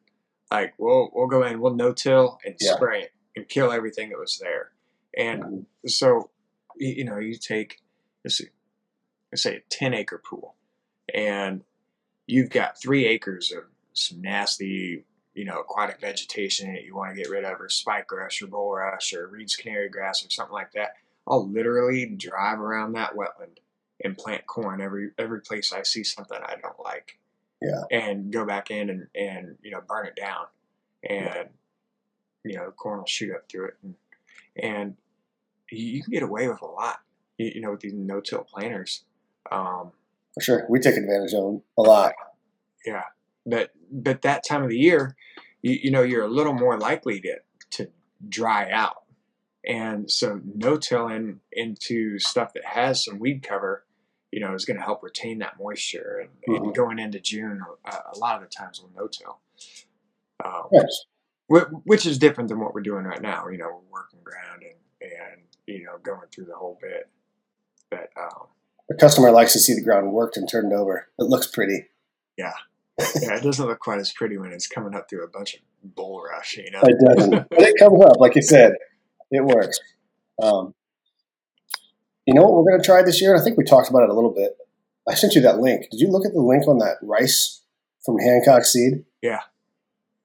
[0.49, 2.77] Like we'll we'll go in, we'll no till and Yeah.
[2.77, 4.71] spray it and kill everything that was there.
[5.19, 5.67] And Mhm.
[5.91, 6.31] so
[6.77, 7.81] you know you take
[8.25, 8.51] let's see,
[9.33, 10.55] let's say a 10 acre pool
[11.13, 11.65] and
[12.29, 13.65] you've got three acres of
[14.01, 18.43] some nasty you know aquatic vegetation that you want to get rid of or spikegrass
[18.43, 20.95] or bulrush or reed's canary grass or something like that.
[21.29, 23.59] I'll literally drive around that wetland
[24.03, 27.19] and plant corn every every place i see something i don't like.
[27.63, 27.83] Yeah.
[27.91, 30.47] and go back in and and you know burn it down.
[31.09, 31.51] And
[32.45, 33.75] you know corn will shoot up through it.
[33.83, 33.95] And
[34.57, 34.97] and
[35.71, 37.01] you, you can get away with a lot
[37.39, 39.05] you, you know with these no-till planters.
[39.53, 39.93] Um,
[40.35, 40.67] For sure.
[40.69, 42.13] We take advantage of them a lot.
[42.85, 43.05] yeah.
[43.47, 45.17] But but that time of the year
[45.63, 47.37] you, you know you're a little more likely to
[47.71, 47.89] to
[48.29, 49.03] dry out
[49.67, 53.85] and so no tilling into stuff that has some weed cover
[54.31, 56.75] you know is going to help retain that moisture and, and Mhm.
[56.75, 59.39] going into june a, a lot of the times we'll no till
[60.45, 61.05] um, Yes.
[61.49, 64.63] wh- which is different than what we're doing right now you know we're working ground
[64.63, 67.09] and and you know going through the whole bit
[67.91, 68.47] but um,
[68.89, 71.09] The customer likes to see the ground worked and turned over.
[71.19, 71.89] It looks pretty.
[72.39, 72.53] yeah
[73.01, 75.61] it doesn't look quite as pretty when it's coming up through a bunch of
[75.95, 77.31] bulrush you know It doesn't.
[77.51, 78.73] but it comes up, like you said.
[79.31, 79.79] It works.
[80.43, 80.75] Um,
[82.27, 83.37] you know what we're going to try this year?
[83.37, 84.57] I think we talked about it a little bit.
[85.09, 85.87] I sent you that link.
[85.91, 87.63] Did you look at the link on that rice
[88.05, 89.05] from Hancock Seed?
[89.23, 89.41] yeah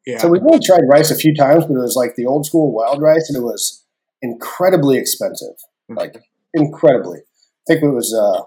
[0.05, 0.19] Yeah.
[0.19, 2.71] So we've only tried rice a few times, but it was like the old school
[2.71, 3.83] wild rice, and it was
[4.21, 5.55] incredibly expensive.
[5.89, 6.15] Like
[6.53, 7.19] incredibly.
[7.19, 8.43] I think it was uh,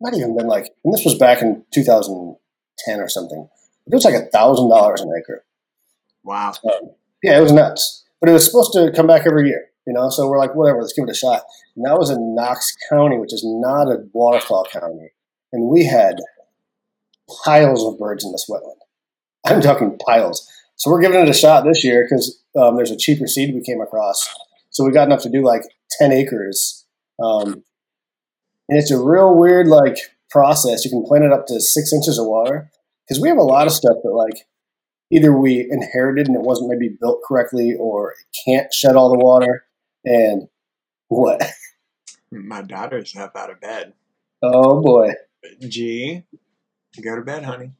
[0.00, 1.64] not even been like, and this was back in
[2.84, 3.48] 2010 or something.
[3.86, 5.44] It was like a thousand dollars an acre.
[6.24, 6.90] wow Um,
[7.22, 8.04] yeah, it was nuts.
[8.20, 10.08] But it was supposed to come back every year, you know.
[10.10, 11.42] So we're like, whatever, let's give it a shot.
[11.74, 15.10] And that was in Knox County, which is not a waterfowl county,
[15.52, 16.16] and we had
[17.44, 18.78] piles of birds in this wetland.
[19.44, 20.48] I'm talking piles.
[20.76, 23.62] So we're giving it a shot this year because um, there's a cheaper seed we
[23.62, 24.28] came across.
[24.70, 25.62] So we got enough to do like
[25.98, 26.84] 10 acres.
[27.22, 27.62] Um,
[28.68, 29.96] and it's a real weird like
[30.32, 30.84] process.
[30.84, 32.70] You can plant it up to six inches of water
[33.06, 34.46] because we have a lot of stuff that like
[35.10, 39.18] either we inherited and it wasn't maybe built correctly or it can't shed all the
[39.18, 39.66] water.
[40.04, 40.48] And
[41.08, 41.42] what?
[42.30, 43.92] my daughter's up out of bed
[44.42, 45.12] Oh boy.
[45.60, 46.24] G,
[47.00, 47.72] go to bed, honey.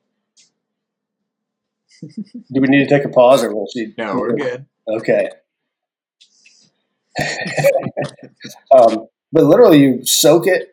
[2.00, 3.94] Do we need to take a pause or will she?
[3.98, 4.66] No, we're good.
[4.88, 5.28] Okay.
[8.76, 10.71] um, but literally, you soak it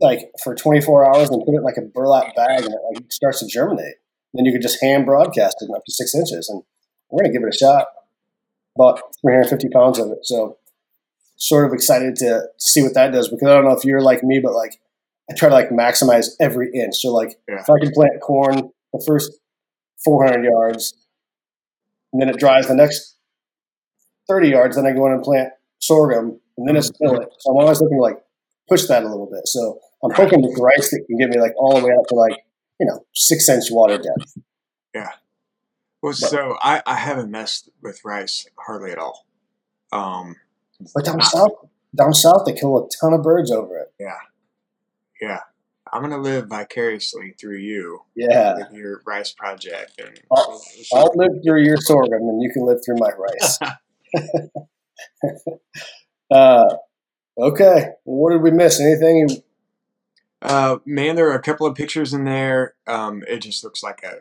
[0.00, 3.12] like for 24 hours and put it in like a burlap bag, and it like
[3.12, 3.96] starts to germinate.
[4.32, 6.62] Then you could just hand broadcast it up to six inches, and
[7.10, 7.86] we're gonna give it a shot.
[8.76, 10.58] About 350 pounds of it, so
[11.36, 14.00] sort of excited to, to see what that does because I don't know if you're
[14.00, 14.80] like me, but like
[15.30, 16.96] I try to like maximize every inch.
[16.96, 17.60] So like Yeah.
[17.60, 19.32] if I can plant corn the first
[20.04, 20.94] 400 yards,
[22.12, 23.16] and then it dries the next
[24.28, 27.04] 30 yards, then I go in and plant sorghum, and then it's mm-hmm.
[27.04, 27.28] millet.
[27.38, 28.18] So I'm always looking like
[28.68, 29.46] push that a little bit.
[29.46, 32.14] So I'm hoping with rice that can get me like all the way up to
[32.14, 32.44] like,
[32.80, 34.38] you know, six inch water depth.
[34.94, 35.10] Yeah.
[36.02, 39.26] Well, so I, I haven't messed with rice hardly at all.
[39.92, 40.36] Um,
[40.94, 41.52] But down not- south,
[41.96, 43.92] down south, they kill a ton of birds over it.
[43.98, 44.18] Yeah.
[45.20, 45.40] Yeah,
[45.92, 50.60] I'm gonna live vicariously through you Yeah, with your rice project, and I'll-
[50.92, 53.58] I'll live through your sorghum, and you can live through my rice.
[56.30, 56.76] uh,
[57.38, 58.80] okay, Well, what did we miss?
[58.80, 59.28] Anything?
[59.28, 59.42] You,
[60.42, 62.74] Uh, man, there are a couple of pictures in there.
[62.86, 64.18] Um, it just looks like a,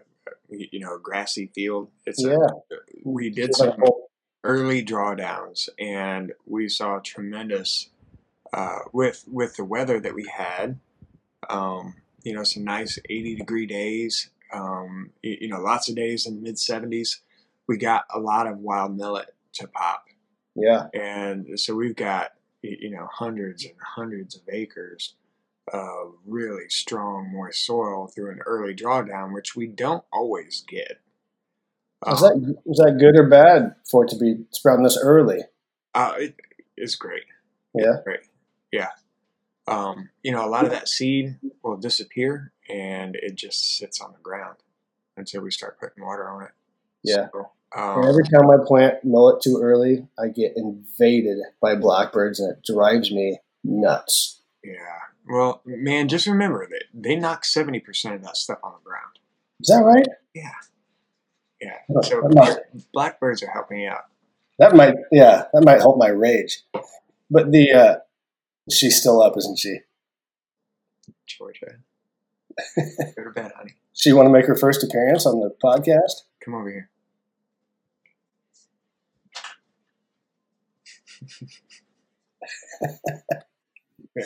[0.49, 1.89] you know grassy field.
[2.05, 2.37] It's yeah,
[2.71, 3.73] a, we did some
[4.43, 7.89] early drawdowns, and we saw tremendous
[8.53, 10.79] uh, with with the weather that we had.
[11.49, 14.29] Um, you know, some nice 80 degree days.
[14.53, 17.17] Um, you, you know, lots of days in the mid 70s.
[17.67, 20.05] We got a lot of wild millet to pop,
[20.55, 22.31] yeah, and so we've got
[22.63, 25.15] you know hundreds and hundreds of acres
[25.71, 30.99] of really strong moist soil through an early drawdown, which we don't always get.
[32.07, 35.41] is Um, that is that good or bad for it to be sprouting this early?
[35.93, 36.35] uh, it
[36.75, 37.23] is great.
[37.75, 38.21] Yeah, Great.
[38.71, 38.89] Yeah.
[39.67, 44.11] Um, you know, a lot of that seed will disappear and it just sits on
[44.11, 44.57] the ground
[45.15, 46.51] until we start putting water on it.
[47.03, 47.27] Yeah.
[47.31, 52.51] So, um, every time I plant millet too early, I get invaded by blackbirds, and
[52.51, 54.41] it drives me nuts.
[54.63, 54.73] yeah.
[55.29, 59.19] Well, man, just remember that they knock 70% of that stuff on the ground.
[59.61, 60.05] Is that right?
[60.33, 60.51] Yeah.
[61.93, 62.21] Huh, So
[62.91, 64.01] blackbirds are helping out.
[64.59, 66.59] That might, yeah, that might help my rage.
[67.31, 67.95] But the uh,
[68.69, 69.79] she's still up, isn't she?
[71.25, 71.77] Georgia.
[73.15, 73.75] Go to bed, honey.
[73.93, 76.23] She want to make her first appearance on the podcast.
[76.43, 76.89] Come over here.
[84.13, 84.25] Here.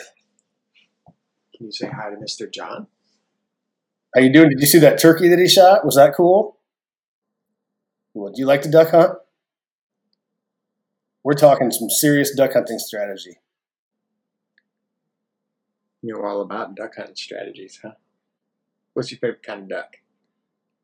[1.56, 2.52] Can you say hi to Mr.
[2.52, 2.86] John?
[4.14, 4.50] How you doing?
[4.50, 5.84] Did you see that turkey that he shot?
[5.84, 6.58] Was that cool?
[8.14, 9.18] Well, do you like to duck hunt?
[11.24, 13.38] We're talking some serious duck hunting strategy.
[16.02, 17.92] You know all about duck hunting strategies, huh?
[18.94, 19.96] What's your favorite kind of duck?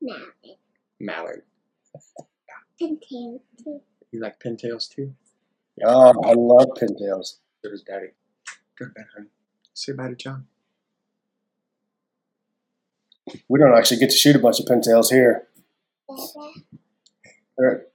[0.03, 0.35] Mallard.
[1.01, 1.43] Mallard.
[2.81, 3.81] Pintail too.
[4.11, 5.15] You like pintails too?
[5.83, 7.39] Oh, I love pintails.
[7.63, 8.09] So does Daddy.
[8.79, 9.29] Go to bed, honey.
[9.73, 10.47] Say bye to John.
[13.49, 15.49] We don't actually get to shoot a bunch of pintails here.
[16.09, 16.23] Dada.
[17.57, 17.87] They're-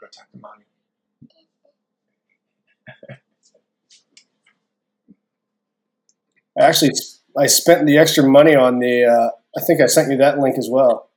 [0.00, 0.64] Go talk to mommy.
[6.58, 6.92] Actually,
[7.36, 9.04] I spent the extra money on the.
[9.04, 11.10] Uh, I think I sent you that link as well.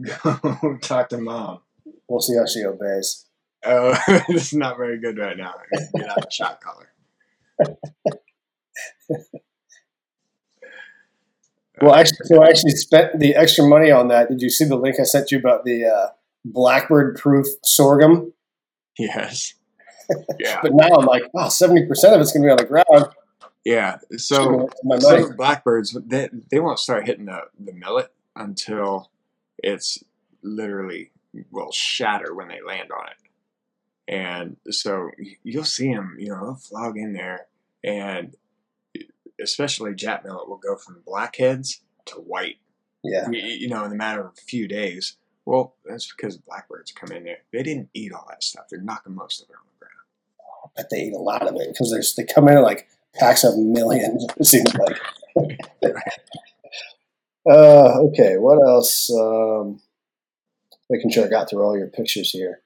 [0.00, 1.60] Go talk to mom.
[2.08, 3.26] We'll see how she obeys.
[3.64, 3.96] Oh,
[4.28, 5.54] is not very good right now.
[5.96, 6.90] Get out the shot collar.
[11.80, 14.28] Well, actually, so I actually spent the extra money on that.
[14.28, 16.06] Did you see the link I sent you about the uh,
[16.44, 18.32] blackbird-proof sorghum?
[18.98, 19.54] Yes.
[20.38, 20.60] Yeah.
[20.62, 23.12] But now I'm like, wow, seventy percent of it's going to be on the ground.
[23.64, 23.96] Yeah.
[24.16, 29.10] So, my so blackbirds, they, they won't start hitting the, the millet until
[29.64, 30.02] it's
[30.42, 31.10] literally
[31.50, 33.16] will shatter when they land on it.
[34.06, 35.10] And so
[35.42, 37.46] you'll see them, you know, they'll flog in there,
[37.82, 38.36] and
[39.40, 42.56] especially Jap millet will go from blackheads to white,
[43.02, 45.16] Yeah, you know, in the matter of a few days.
[45.46, 47.38] Well, that's because blackbirds come in there.
[47.52, 48.66] They didn't eat all that stuff.
[48.70, 50.70] They're knocking most of it on the ground.
[50.76, 54.26] but they eat a lot of it because they come in like packs of millions.
[54.38, 55.00] It seems like.
[57.48, 59.10] uh, okay, what else?
[59.10, 59.80] Um,
[60.90, 62.60] making sure I got through all your pictures here.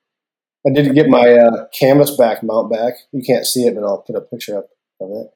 [0.66, 2.94] I did get my uh, canvas back mount back.
[3.12, 4.68] You can't see it, but I'll put a picture up
[5.00, 5.30] of it.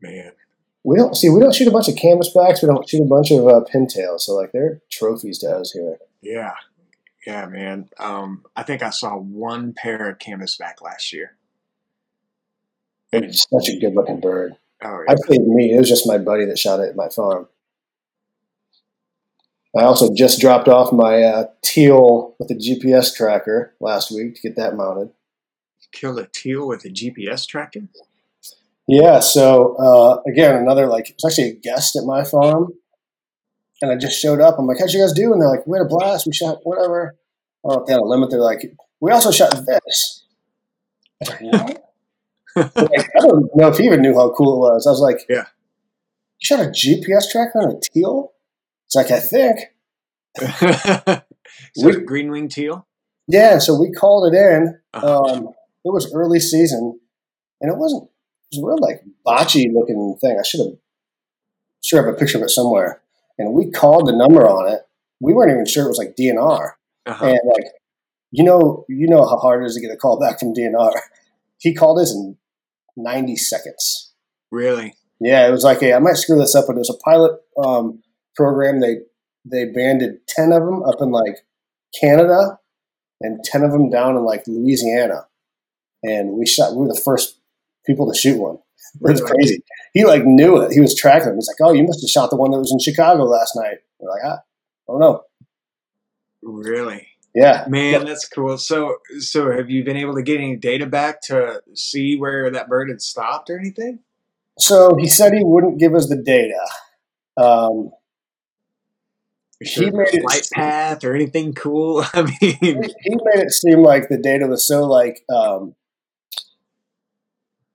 [0.00, 0.32] Man,
[0.84, 1.28] We don't see.
[1.28, 2.62] We don't shoot a bunch of canvas backs.
[2.62, 4.20] We don't shoot a bunch of uh, pintails.
[4.20, 5.98] So like they're trophies to us here.
[6.22, 6.54] Yeah,
[7.26, 7.88] yeah, man.
[7.98, 11.36] Um, I think I saw one pair of canvasback last year.
[13.12, 14.54] It's such a good looking bird.
[14.82, 15.74] Oh yeah, I played me.
[15.74, 17.48] It was just my buddy that shot it at my farm.
[19.78, 24.40] I also just dropped off my uh, teal with a GPS tracker last week to
[24.40, 25.10] get that mounted.
[25.92, 27.80] killed a teal with a GPS tracker.
[28.88, 32.72] Yeah, so uh, again, another like it's actually a guest at my farm,
[33.82, 34.56] and I just showed up.
[34.58, 36.26] I'm like, "How'd you guys do?" And they're like, "We had a blast.
[36.26, 37.14] We shot whatever."
[37.64, 38.30] I don't know if they had a limit.
[38.30, 38.62] They're like,
[39.00, 40.24] "We also shot this."
[41.22, 41.84] I like, "What?"
[42.76, 44.86] like, I don't know if he even knew how cool it was.
[44.86, 45.44] I was like, Yeah.
[46.40, 48.32] you shot a GPS tracker on a teal?"
[48.88, 49.60] It's like, "I think."
[51.76, 52.86] so We- green wing teal.
[53.30, 54.78] Yeah, so we called it in.
[54.94, 55.22] Uh-huh.
[55.22, 55.48] Um,
[55.84, 56.98] it was early season,
[57.60, 58.04] and it wasn't.
[58.50, 60.38] It was a real like botchy looking thing.
[60.38, 60.78] I should have
[61.84, 63.02] sure have a picture of it somewhere.
[63.38, 64.80] And we called the number on it.
[65.20, 66.72] We weren't even sure it was like DNR.
[67.06, 67.26] Uh-huh.
[67.26, 67.72] And like,
[68.30, 70.92] you know, you know how hard it is to get a call back from DNR.
[71.60, 72.36] He called us in
[72.96, 74.12] 90 seconds.
[74.52, 74.94] Really?
[75.20, 77.32] Yeah, it was like, hey, I might screw this up, but it was a pilot
[77.60, 78.00] um,
[78.38, 78.80] program.
[78.80, 78.98] They
[79.44, 81.36] they banded ten of them up in like
[82.00, 82.58] Canada,
[83.20, 85.26] and ten of them down in like Louisiana,
[86.02, 86.72] and we shot.
[86.72, 87.38] We were the first
[87.86, 88.56] people to shoot one.
[88.94, 89.32] It was Really?
[89.32, 89.62] crazy.
[89.92, 90.72] He like knew it.
[90.72, 91.34] He was tracking.
[91.34, 93.78] He's like, "Oh, you must have shot the one that was in Chicago last night."
[93.98, 94.38] We're like, "Ah,
[94.88, 95.24] I don't know."
[96.42, 97.06] Really?
[97.34, 98.56] Yeah, Man, that's cool.
[98.58, 102.68] So, so have you been able to get any data back to see where that
[102.68, 104.00] bird had stopped or anything?
[104.58, 106.58] So he said he wouldn't give us the data.
[107.36, 107.90] Um,
[109.62, 112.04] Sure, He made it- flight path or anything cool?
[112.12, 115.74] I mean, he he made it seem like the data was so like um,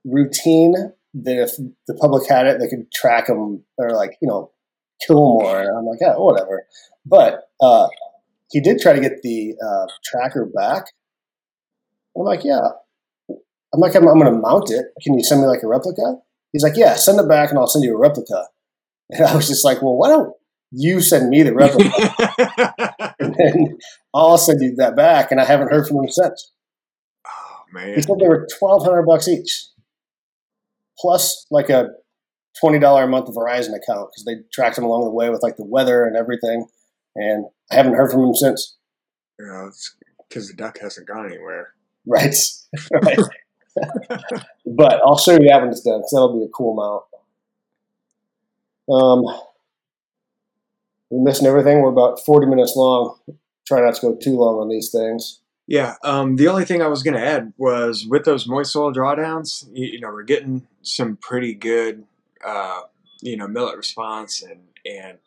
[0.05, 0.73] routine
[1.15, 1.51] that if
[1.88, 4.51] the public had it, they could track them or like you know
[5.05, 5.59] kill more.
[5.61, 6.65] And I'm like, yeah, whatever.
[7.05, 7.88] But uh,
[8.51, 10.86] he did try to get the uh, tracker back.
[12.15, 12.61] I'm like, yeah.
[13.29, 14.86] I'm like, I'm, I'm going to mount it.
[15.01, 16.17] Can you send me like a replica?
[16.51, 18.45] He's like, yeah, send it back and I'll send you a replica.
[19.09, 20.34] And I was just like, well, why don't
[20.74, 23.78] you send me the replica and then
[24.13, 25.32] I'll send you that back?
[25.32, 26.51] And I haven't heard from them since.
[27.28, 29.67] oh He man, said they were twelve hundred bucks each,
[30.99, 31.89] plus like a
[32.59, 35.57] twenty dollar a month Verizon account because they tracked him along the way with like
[35.57, 36.67] the weather and everything.
[37.15, 38.76] And I haven't heard from him since.
[39.39, 39.95] you know, it's
[40.30, 41.74] because the duck hasn't gone anywhere.
[42.07, 42.36] Right,
[42.91, 43.17] right.
[44.65, 46.01] but I'll show you that when it's done.
[46.01, 47.03] 'cause that'll be a cool mount.
[48.89, 49.24] Um,
[51.14, 51.82] we're missing everything.
[51.82, 53.20] We're about forty minutes long.
[53.68, 55.41] Try not to go too long on these things.
[55.68, 55.95] Yeah.
[56.03, 59.66] Um, the only thing I was going to add was with those moist soil drawdowns,
[59.72, 62.03] you, you know, we're getting some pretty good,
[62.43, 62.82] uh,
[63.22, 65.20] you know, millet response, and and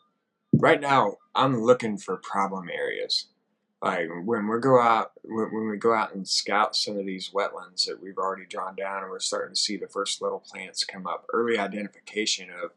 [0.53, 3.27] right now I'm looking for problem areas.
[3.81, 7.29] Like when we go out, when, when we go out and scout some of these
[7.29, 10.83] wetlands that we've already drawn down, and we're starting to see the first little plants
[10.83, 11.25] come up.
[11.31, 12.71] Early identification of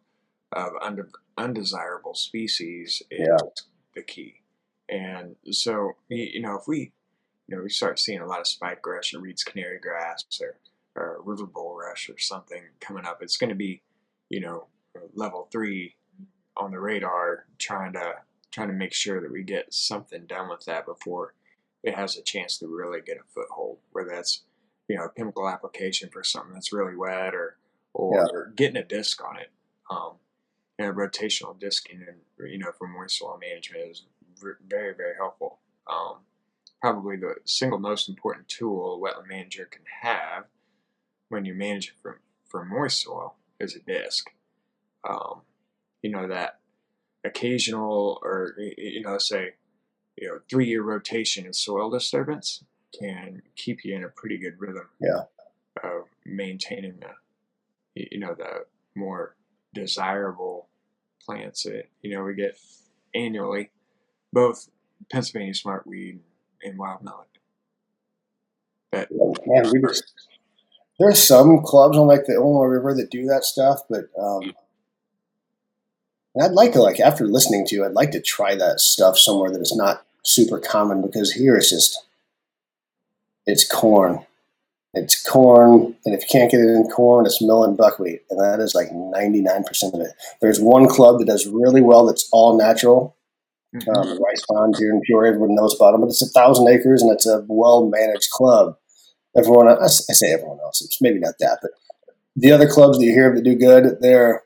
[0.52, 3.48] of unde- undesirable species is Yeah.
[3.94, 4.42] the key.
[4.88, 6.92] And so, you know, if we
[7.50, 10.56] you know, we start seeing a lot of spike rush or Reed's canary grass or,
[10.94, 13.22] or river bulrush or something coming up.
[13.22, 13.82] It's going to be,
[14.28, 14.68] you know,
[15.14, 15.96] level three
[16.56, 18.14] on the radar, trying to
[18.52, 21.34] trying to make sure that we get something done with that before
[21.82, 23.78] it has a chance to really get a foothold.
[23.90, 24.42] Whether that's,
[24.88, 27.56] you know, a chemical application for something that's really wet or
[27.94, 29.50] or getting a disc on it.
[29.90, 30.12] Um,
[30.80, 34.04] and rotational disking and you know for moist soil management is
[34.66, 35.58] very very helpful.
[35.90, 36.18] Um,
[36.80, 40.44] probably the single most important tool a wetland manager can have
[41.28, 44.30] when you manage for, for moist soil is a disc.
[45.08, 45.42] Um,
[46.02, 46.60] you know, that
[47.24, 49.54] occasional or, you know, say,
[50.16, 52.64] you know, three year rotation in soil disturbance
[52.98, 54.88] can keep you in a pretty good rhythm.
[55.00, 55.22] Yeah.
[55.82, 57.12] Of maintaining the,
[57.94, 58.64] you know, the
[58.94, 59.36] more
[59.72, 60.68] desirable
[61.30, 62.58] plants that, you know, we get
[63.14, 63.70] annually,
[64.32, 64.68] both
[65.10, 66.18] Pennsylvania smartweed
[66.62, 67.26] and wild millet.
[68.90, 70.12] But Man, we just
[70.98, 74.52] there's some clubs on like the Illinois River that do that stuff, but um,
[76.40, 79.50] I'd like to like after listening to you, I'd like to try that stuff somewhere
[79.50, 82.04] that is not super common because here it's just
[83.46, 84.26] it's corn.
[84.92, 88.40] It's corn, and if you can't get it in corn, it's mill and buckwheat, and
[88.40, 90.10] that is like ninety nine percent of it.
[90.40, 93.16] There's one club that does really well that's all natural,
[93.74, 95.30] mhm, um, rice ponds here in Peoria.
[95.32, 98.76] Everyone knows about them, but it's a thousand acres and it's a well managed club.
[99.36, 101.72] Everyone, I say everyone else, it's maybe not that, but
[102.36, 104.42] the other clubs that you hear of that do good, they're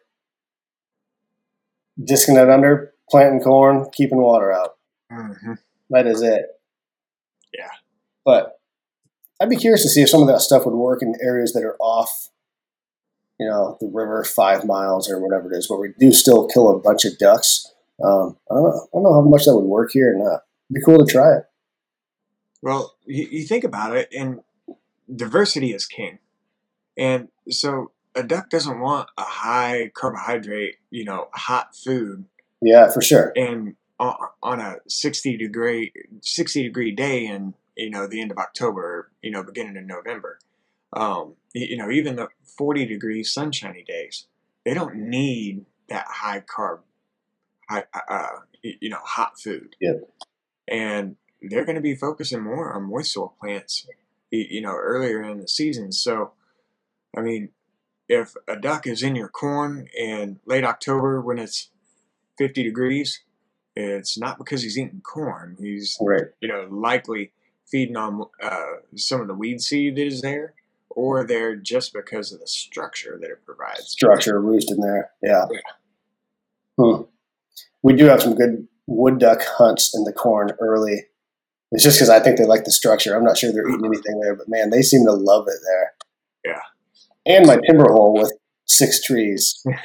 [2.02, 4.76] disking it under, planting corn, keeping water out.
[5.12, 5.58] mhm.
[5.90, 6.46] That is it.
[7.56, 7.70] Yeah.
[8.24, 8.53] But
[9.40, 11.64] I'd be curious to see if some of that stuff would work in areas that
[11.64, 12.30] are off,
[13.38, 16.70] you know, the river five miles or whatever it is, where we do still kill
[16.70, 17.72] a bunch of ducks.
[18.02, 18.70] Um, I don't know.
[18.70, 20.42] I don't know how much that would work here or not.
[20.70, 21.44] It'd be cool to try it.
[22.62, 24.40] Well, you, you think about it, and
[25.14, 26.18] diversity is king.
[26.96, 32.24] And so a duck doesn't want a high carbohydrate, you know, hot food,
[32.62, 33.32] Yeah, for sure.
[33.36, 38.38] and on, on a sixty degree sixty degree day in you know the end of
[38.38, 40.38] October, you know, beginning of November.
[40.92, 44.26] Um, you, know, even the forty degree sunshiny days,
[44.64, 46.80] they don't need that high carb,
[47.68, 48.28] high, uh,
[48.62, 49.76] you know, hot food.
[49.80, 49.94] Yeah.
[50.68, 53.86] And they're going to be focusing more on moist soil plants,
[54.30, 55.92] you know, earlier in the season.
[55.92, 56.32] So,
[57.16, 57.50] I mean,
[58.08, 61.70] if a duck is in your corn in late October when it's
[62.38, 63.20] 50 degrees,
[63.76, 65.56] it's not because he's eating corn.
[65.58, 66.26] He's Right.
[66.40, 67.32] you know likely
[67.70, 68.64] feeding on uh,
[68.96, 70.54] some of the weed seed that is there,
[70.90, 73.88] or they're just because of the structure that it provides.
[73.88, 75.10] Structure roost in there.
[75.22, 75.46] Yeah.
[75.50, 75.60] Yeah.
[76.78, 77.02] Hmm.
[77.82, 81.06] We do have some good wood duck hunts in the corn early.
[81.72, 83.16] It's just because I think they like the structure.
[83.16, 85.92] I'm not sure they're eating anything there, but man, they seem to love it there.
[86.44, 86.60] Yeah.
[87.26, 88.32] And my timber hole with
[88.66, 89.64] six trees.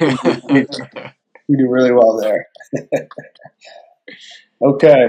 [1.50, 2.46] We do really well there.
[4.62, 5.06] okay.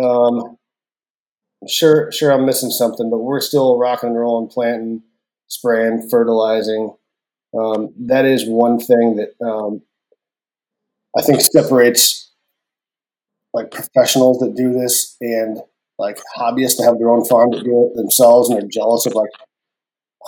[0.00, 0.56] Um,
[1.66, 5.02] sure, sure, I'm missing something, but we're still rocking and rolling, planting,
[5.48, 6.94] spraying, fertilizing.
[7.58, 9.82] Um, that is one thing that um,
[11.16, 12.30] I think separates
[13.54, 15.58] like professionals that do this and
[15.98, 19.14] like hobbyists that have their own farm that do it themselves and they're jealous of
[19.14, 19.30] like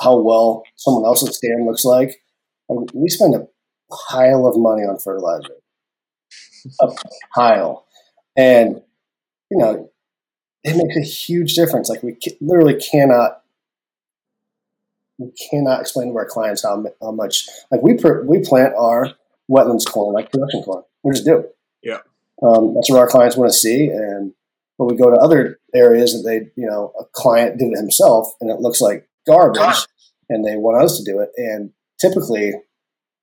[0.02, 2.22] how well someone else's stand looks like.
[2.68, 3.46] Like, we spend a
[4.10, 5.54] pile of money on fertilizer,
[6.80, 6.88] a
[7.34, 7.86] pile,
[8.36, 8.80] and
[9.50, 9.90] you know
[10.64, 11.88] it makes a huge difference.
[11.88, 13.42] Like we literally cannot,
[15.18, 17.48] we cannot explain to our clients how, how much.
[17.70, 19.14] Like we pr- we plant our
[19.50, 20.82] wetlands corn like production corn.
[21.02, 21.44] We just do.
[21.82, 21.98] Yeah.
[22.42, 24.32] Um, that's what our clients want to see, and
[24.76, 28.32] when we go to other areas that they, you know, a client did it himself
[28.40, 29.84] and it looks like garbage,
[30.30, 32.54] and they want us to do it, and typically.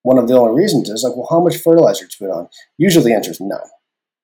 [0.03, 2.47] One of the only reasons is like, well, how much fertilizer to put on?
[2.77, 3.59] Usually the answer is none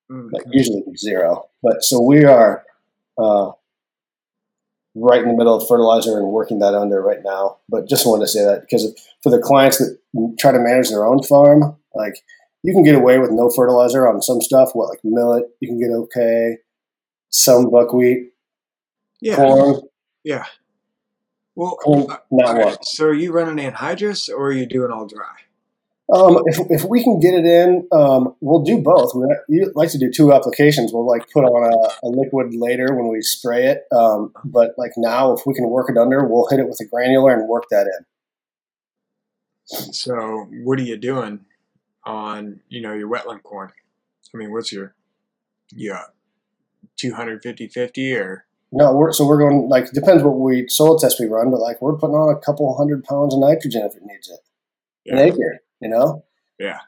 [0.09, 0.31] Mhm.
[0.31, 1.49] like usually zero.
[1.61, 2.63] But so we are
[3.17, 3.51] uh,
[4.95, 7.57] right in the middle of fertilizer and working that under right now.
[7.69, 9.97] But just wanted to say that because for the clients that
[10.39, 12.15] try to manage their own farm, like
[12.63, 14.71] you can get away with no fertilizer on some stuff.
[14.73, 16.57] What like millet, you can get okay.
[17.29, 18.31] Some buckwheat,
[19.21, 19.81] yeah, corn,
[20.23, 20.45] yeah.
[21.55, 22.77] Well, corn, uh, not all right, one.
[22.83, 25.33] so are you running anhydrous or are you doing all dry?
[26.11, 29.15] Um, if, if we can get it in, um, we'll do both.
[29.15, 30.91] We you like to do two applications.
[30.91, 33.83] We'll like put on a, a liquid later when we spray it.
[33.95, 36.85] Um, but like now, if we can work it under, we'll hit it with a
[36.85, 38.05] granular and work that in.
[39.93, 41.45] So what are you doing
[42.05, 43.71] on you know your wetland corn?
[44.33, 44.95] I mean, what's your
[45.71, 46.03] yeah
[46.97, 51.27] 250 50 or No, we're so we're going like depends what we soil test we
[51.27, 54.29] run, but like we're putting on a couple hundred pounds of nitrogen if it needs
[54.29, 54.39] it,
[55.11, 56.23] an yeah, acre, you know.
[56.59, 56.79] Yeah.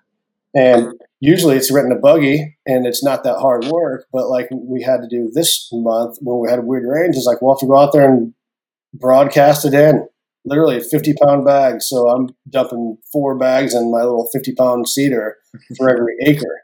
[0.56, 4.06] And usually it's written a buggy, and it's not that hard work.
[4.14, 7.26] But like we had to do this month when we had a weird rains, it's
[7.26, 8.34] like we'll have to go out there and
[8.94, 10.08] broadcast it in,
[10.46, 11.82] literally a fifty pound bag.
[11.82, 15.38] So I'm dumping four bags in my little fifty pound seeder
[15.78, 16.62] for every acre.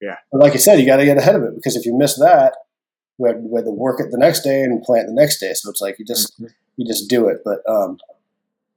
[0.00, 0.16] Yeah.
[0.32, 2.18] But like you said, you got to get ahead of it because if you miss
[2.18, 2.54] that,
[3.18, 5.52] we had, we had to work it the next day and plant the next day.
[5.54, 6.40] So it's like you just
[6.76, 7.38] you just do it.
[7.44, 7.98] But um,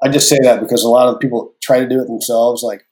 [0.02, 2.64] I just say that because a lot of people try to do it themselves.
[2.64, 2.86] Like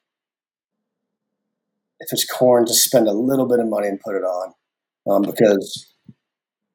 [2.02, 4.54] if it's corn, just spend a little bit of money and put it on
[5.10, 5.94] um, because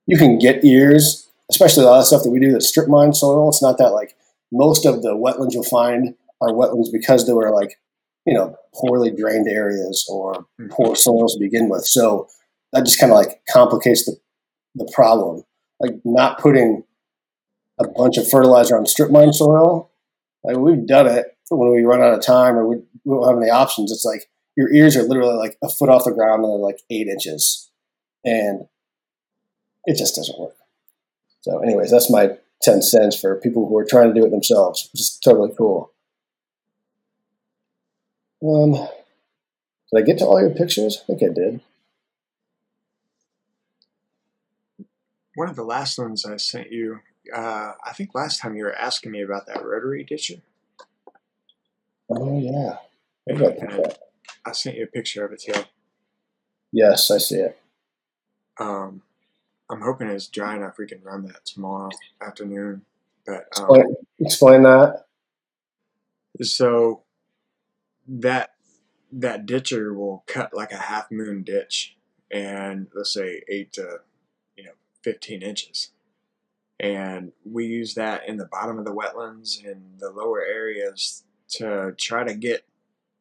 [0.07, 3.13] you can get ears, especially a lot of stuff that we do that's strip mine
[3.13, 3.49] soil.
[3.49, 4.17] It's not that like
[4.53, 7.79] most of the wetlands you'll find are wetlands because they were like
[8.27, 11.85] you know poorly drained areas or poor soils to begin with.
[11.85, 12.29] So
[12.73, 14.17] that just kind of like complicates the
[14.75, 15.43] the problem.
[15.81, 16.85] Like not putting
[17.79, 19.91] a bunch of fertilizer on strip mine soil.
[20.45, 23.43] Like we've done it when we run out of time or we, we don't have
[23.43, 23.93] any options.
[23.93, 26.81] It's like your ears are literally like a foot off the ground and they're like
[26.91, 27.71] eight inches,
[28.25, 28.67] and
[29.85, 30.57] it just doesn't work.
[31.43, 34.89] So, anyways, that's my ten cents for people who are trying to do it themselves.
[34.93, 35.93] which is totally cool.
[38.43, 38.73] Um,
[39.93, 41.03] did I get to all your pictures?
[41.03, 41.61] I think I did.
[45.37, 47.01] one of the last ones I sent you.
[47.33, 50.37] Uh, I think last time you were asking me about that rotary ditcher.
[52.11, 52.79] Oh yeah,
[53.27, 53.99] maybe I that.
[54.47, 55.61] I sent you a picture of it too.
[56.73, 57.59] Yes, I see it.
[58.59, 59.03] Um,
[59.71, 61.91] I'm hoping it's dry enough we can run that tomorrow
[62.25, 62.83] afternoon.
[63.27, 65.07] But um, Explain, explain that.
[66.43, 67.03] so
[68.07, 68.51] that
[69.13, 71.97] that ditcher will cut like a half moon ditch,
[72.31, 74.01] and let's say eight to
[74.57, 74.73] you know
[75.03, 75.91] fifteen inches,
[76.79, 81.95] and we use that in the bottom of the wetlands and the lower areas to
[81.99, 82.65] try to get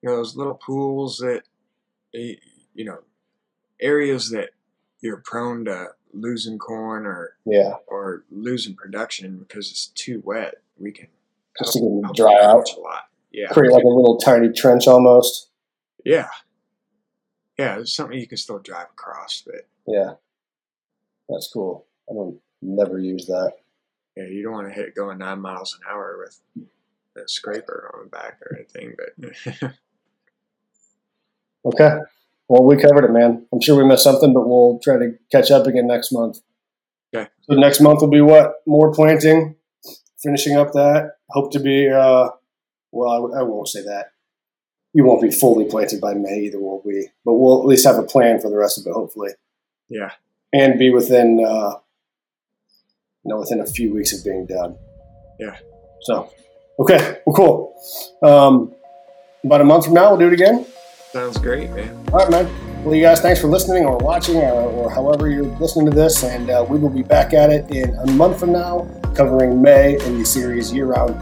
[0.01, 1.43] you know those little pools that
[2.13, 2.99] you know
[3.79, 4.49] areas that
[5.01, 10.55] you're prone to losing corn or Yeah, or losing production because it's too wet.
[10.77, 11.07] We can
[11.57, 12.67] just to get help dry out.
[12.75, 13.03] a lot.
[13.31, 13.47] Yeah.
[13.49, 15.49] Create like a little tiny trench almost.
[16.05, 16.29] Yeah.
[17.57, 20.13] Yeah, it's something you can still drive across, but Yeah,
[21.29, 21.85] that's cool.
[22.09, 23.53] I don't never use that.
[24.17, 26.65] yeah, you don't want to hit going nine miles an hour with
[27.17, 29.71] a scraper on the back or anything, but
[31.65, 31.97] Okay.
[32.47, 33.45] Well, we covered it, man.
[33.51, 36.39] I'm sure we missed something, but we'll try to catch up again next month.
[37.13, 37.27] Okay.
[37.43, 38.55] So next month will be what?
[38.67, 39.55] More planting,
[40.21, 41.13] finishing up that.
[41.29, 42.29] Hope to be, uh,
[42.91, 44.11] well, I, w- I won't say that.
[44.93, 47.09] You won't be fully planted by May either, will we?
[47.25, 49.31] But we'll at least have a plan for the rest of it, hopefully.
[49.89, 50.11] yeah.
[50.53, 51.73] And be within, uh,
[53.23, 54.77] you know, within a few weeks of being done.
[55.39, 55.57] Yeah.
[56.03, 56.29] So,
[56.79, 57.17] okay.
[57.25, 57.75] Well, cool.
[58.23, 58.73] Um,
[59.43, 60.65] about a month from now, we'll do it again.
[61.15, 61.95] Sounds great, man.
[62.11, 62.83] All right, man.
[62.83, 66.25] Well, you guys, thanks for listening or watching or, or however you're listening to this.
[66.25, 68.85] And uh, we will be back at it in a month from now,
[69.15, 71.15] covering May in the series Year Round.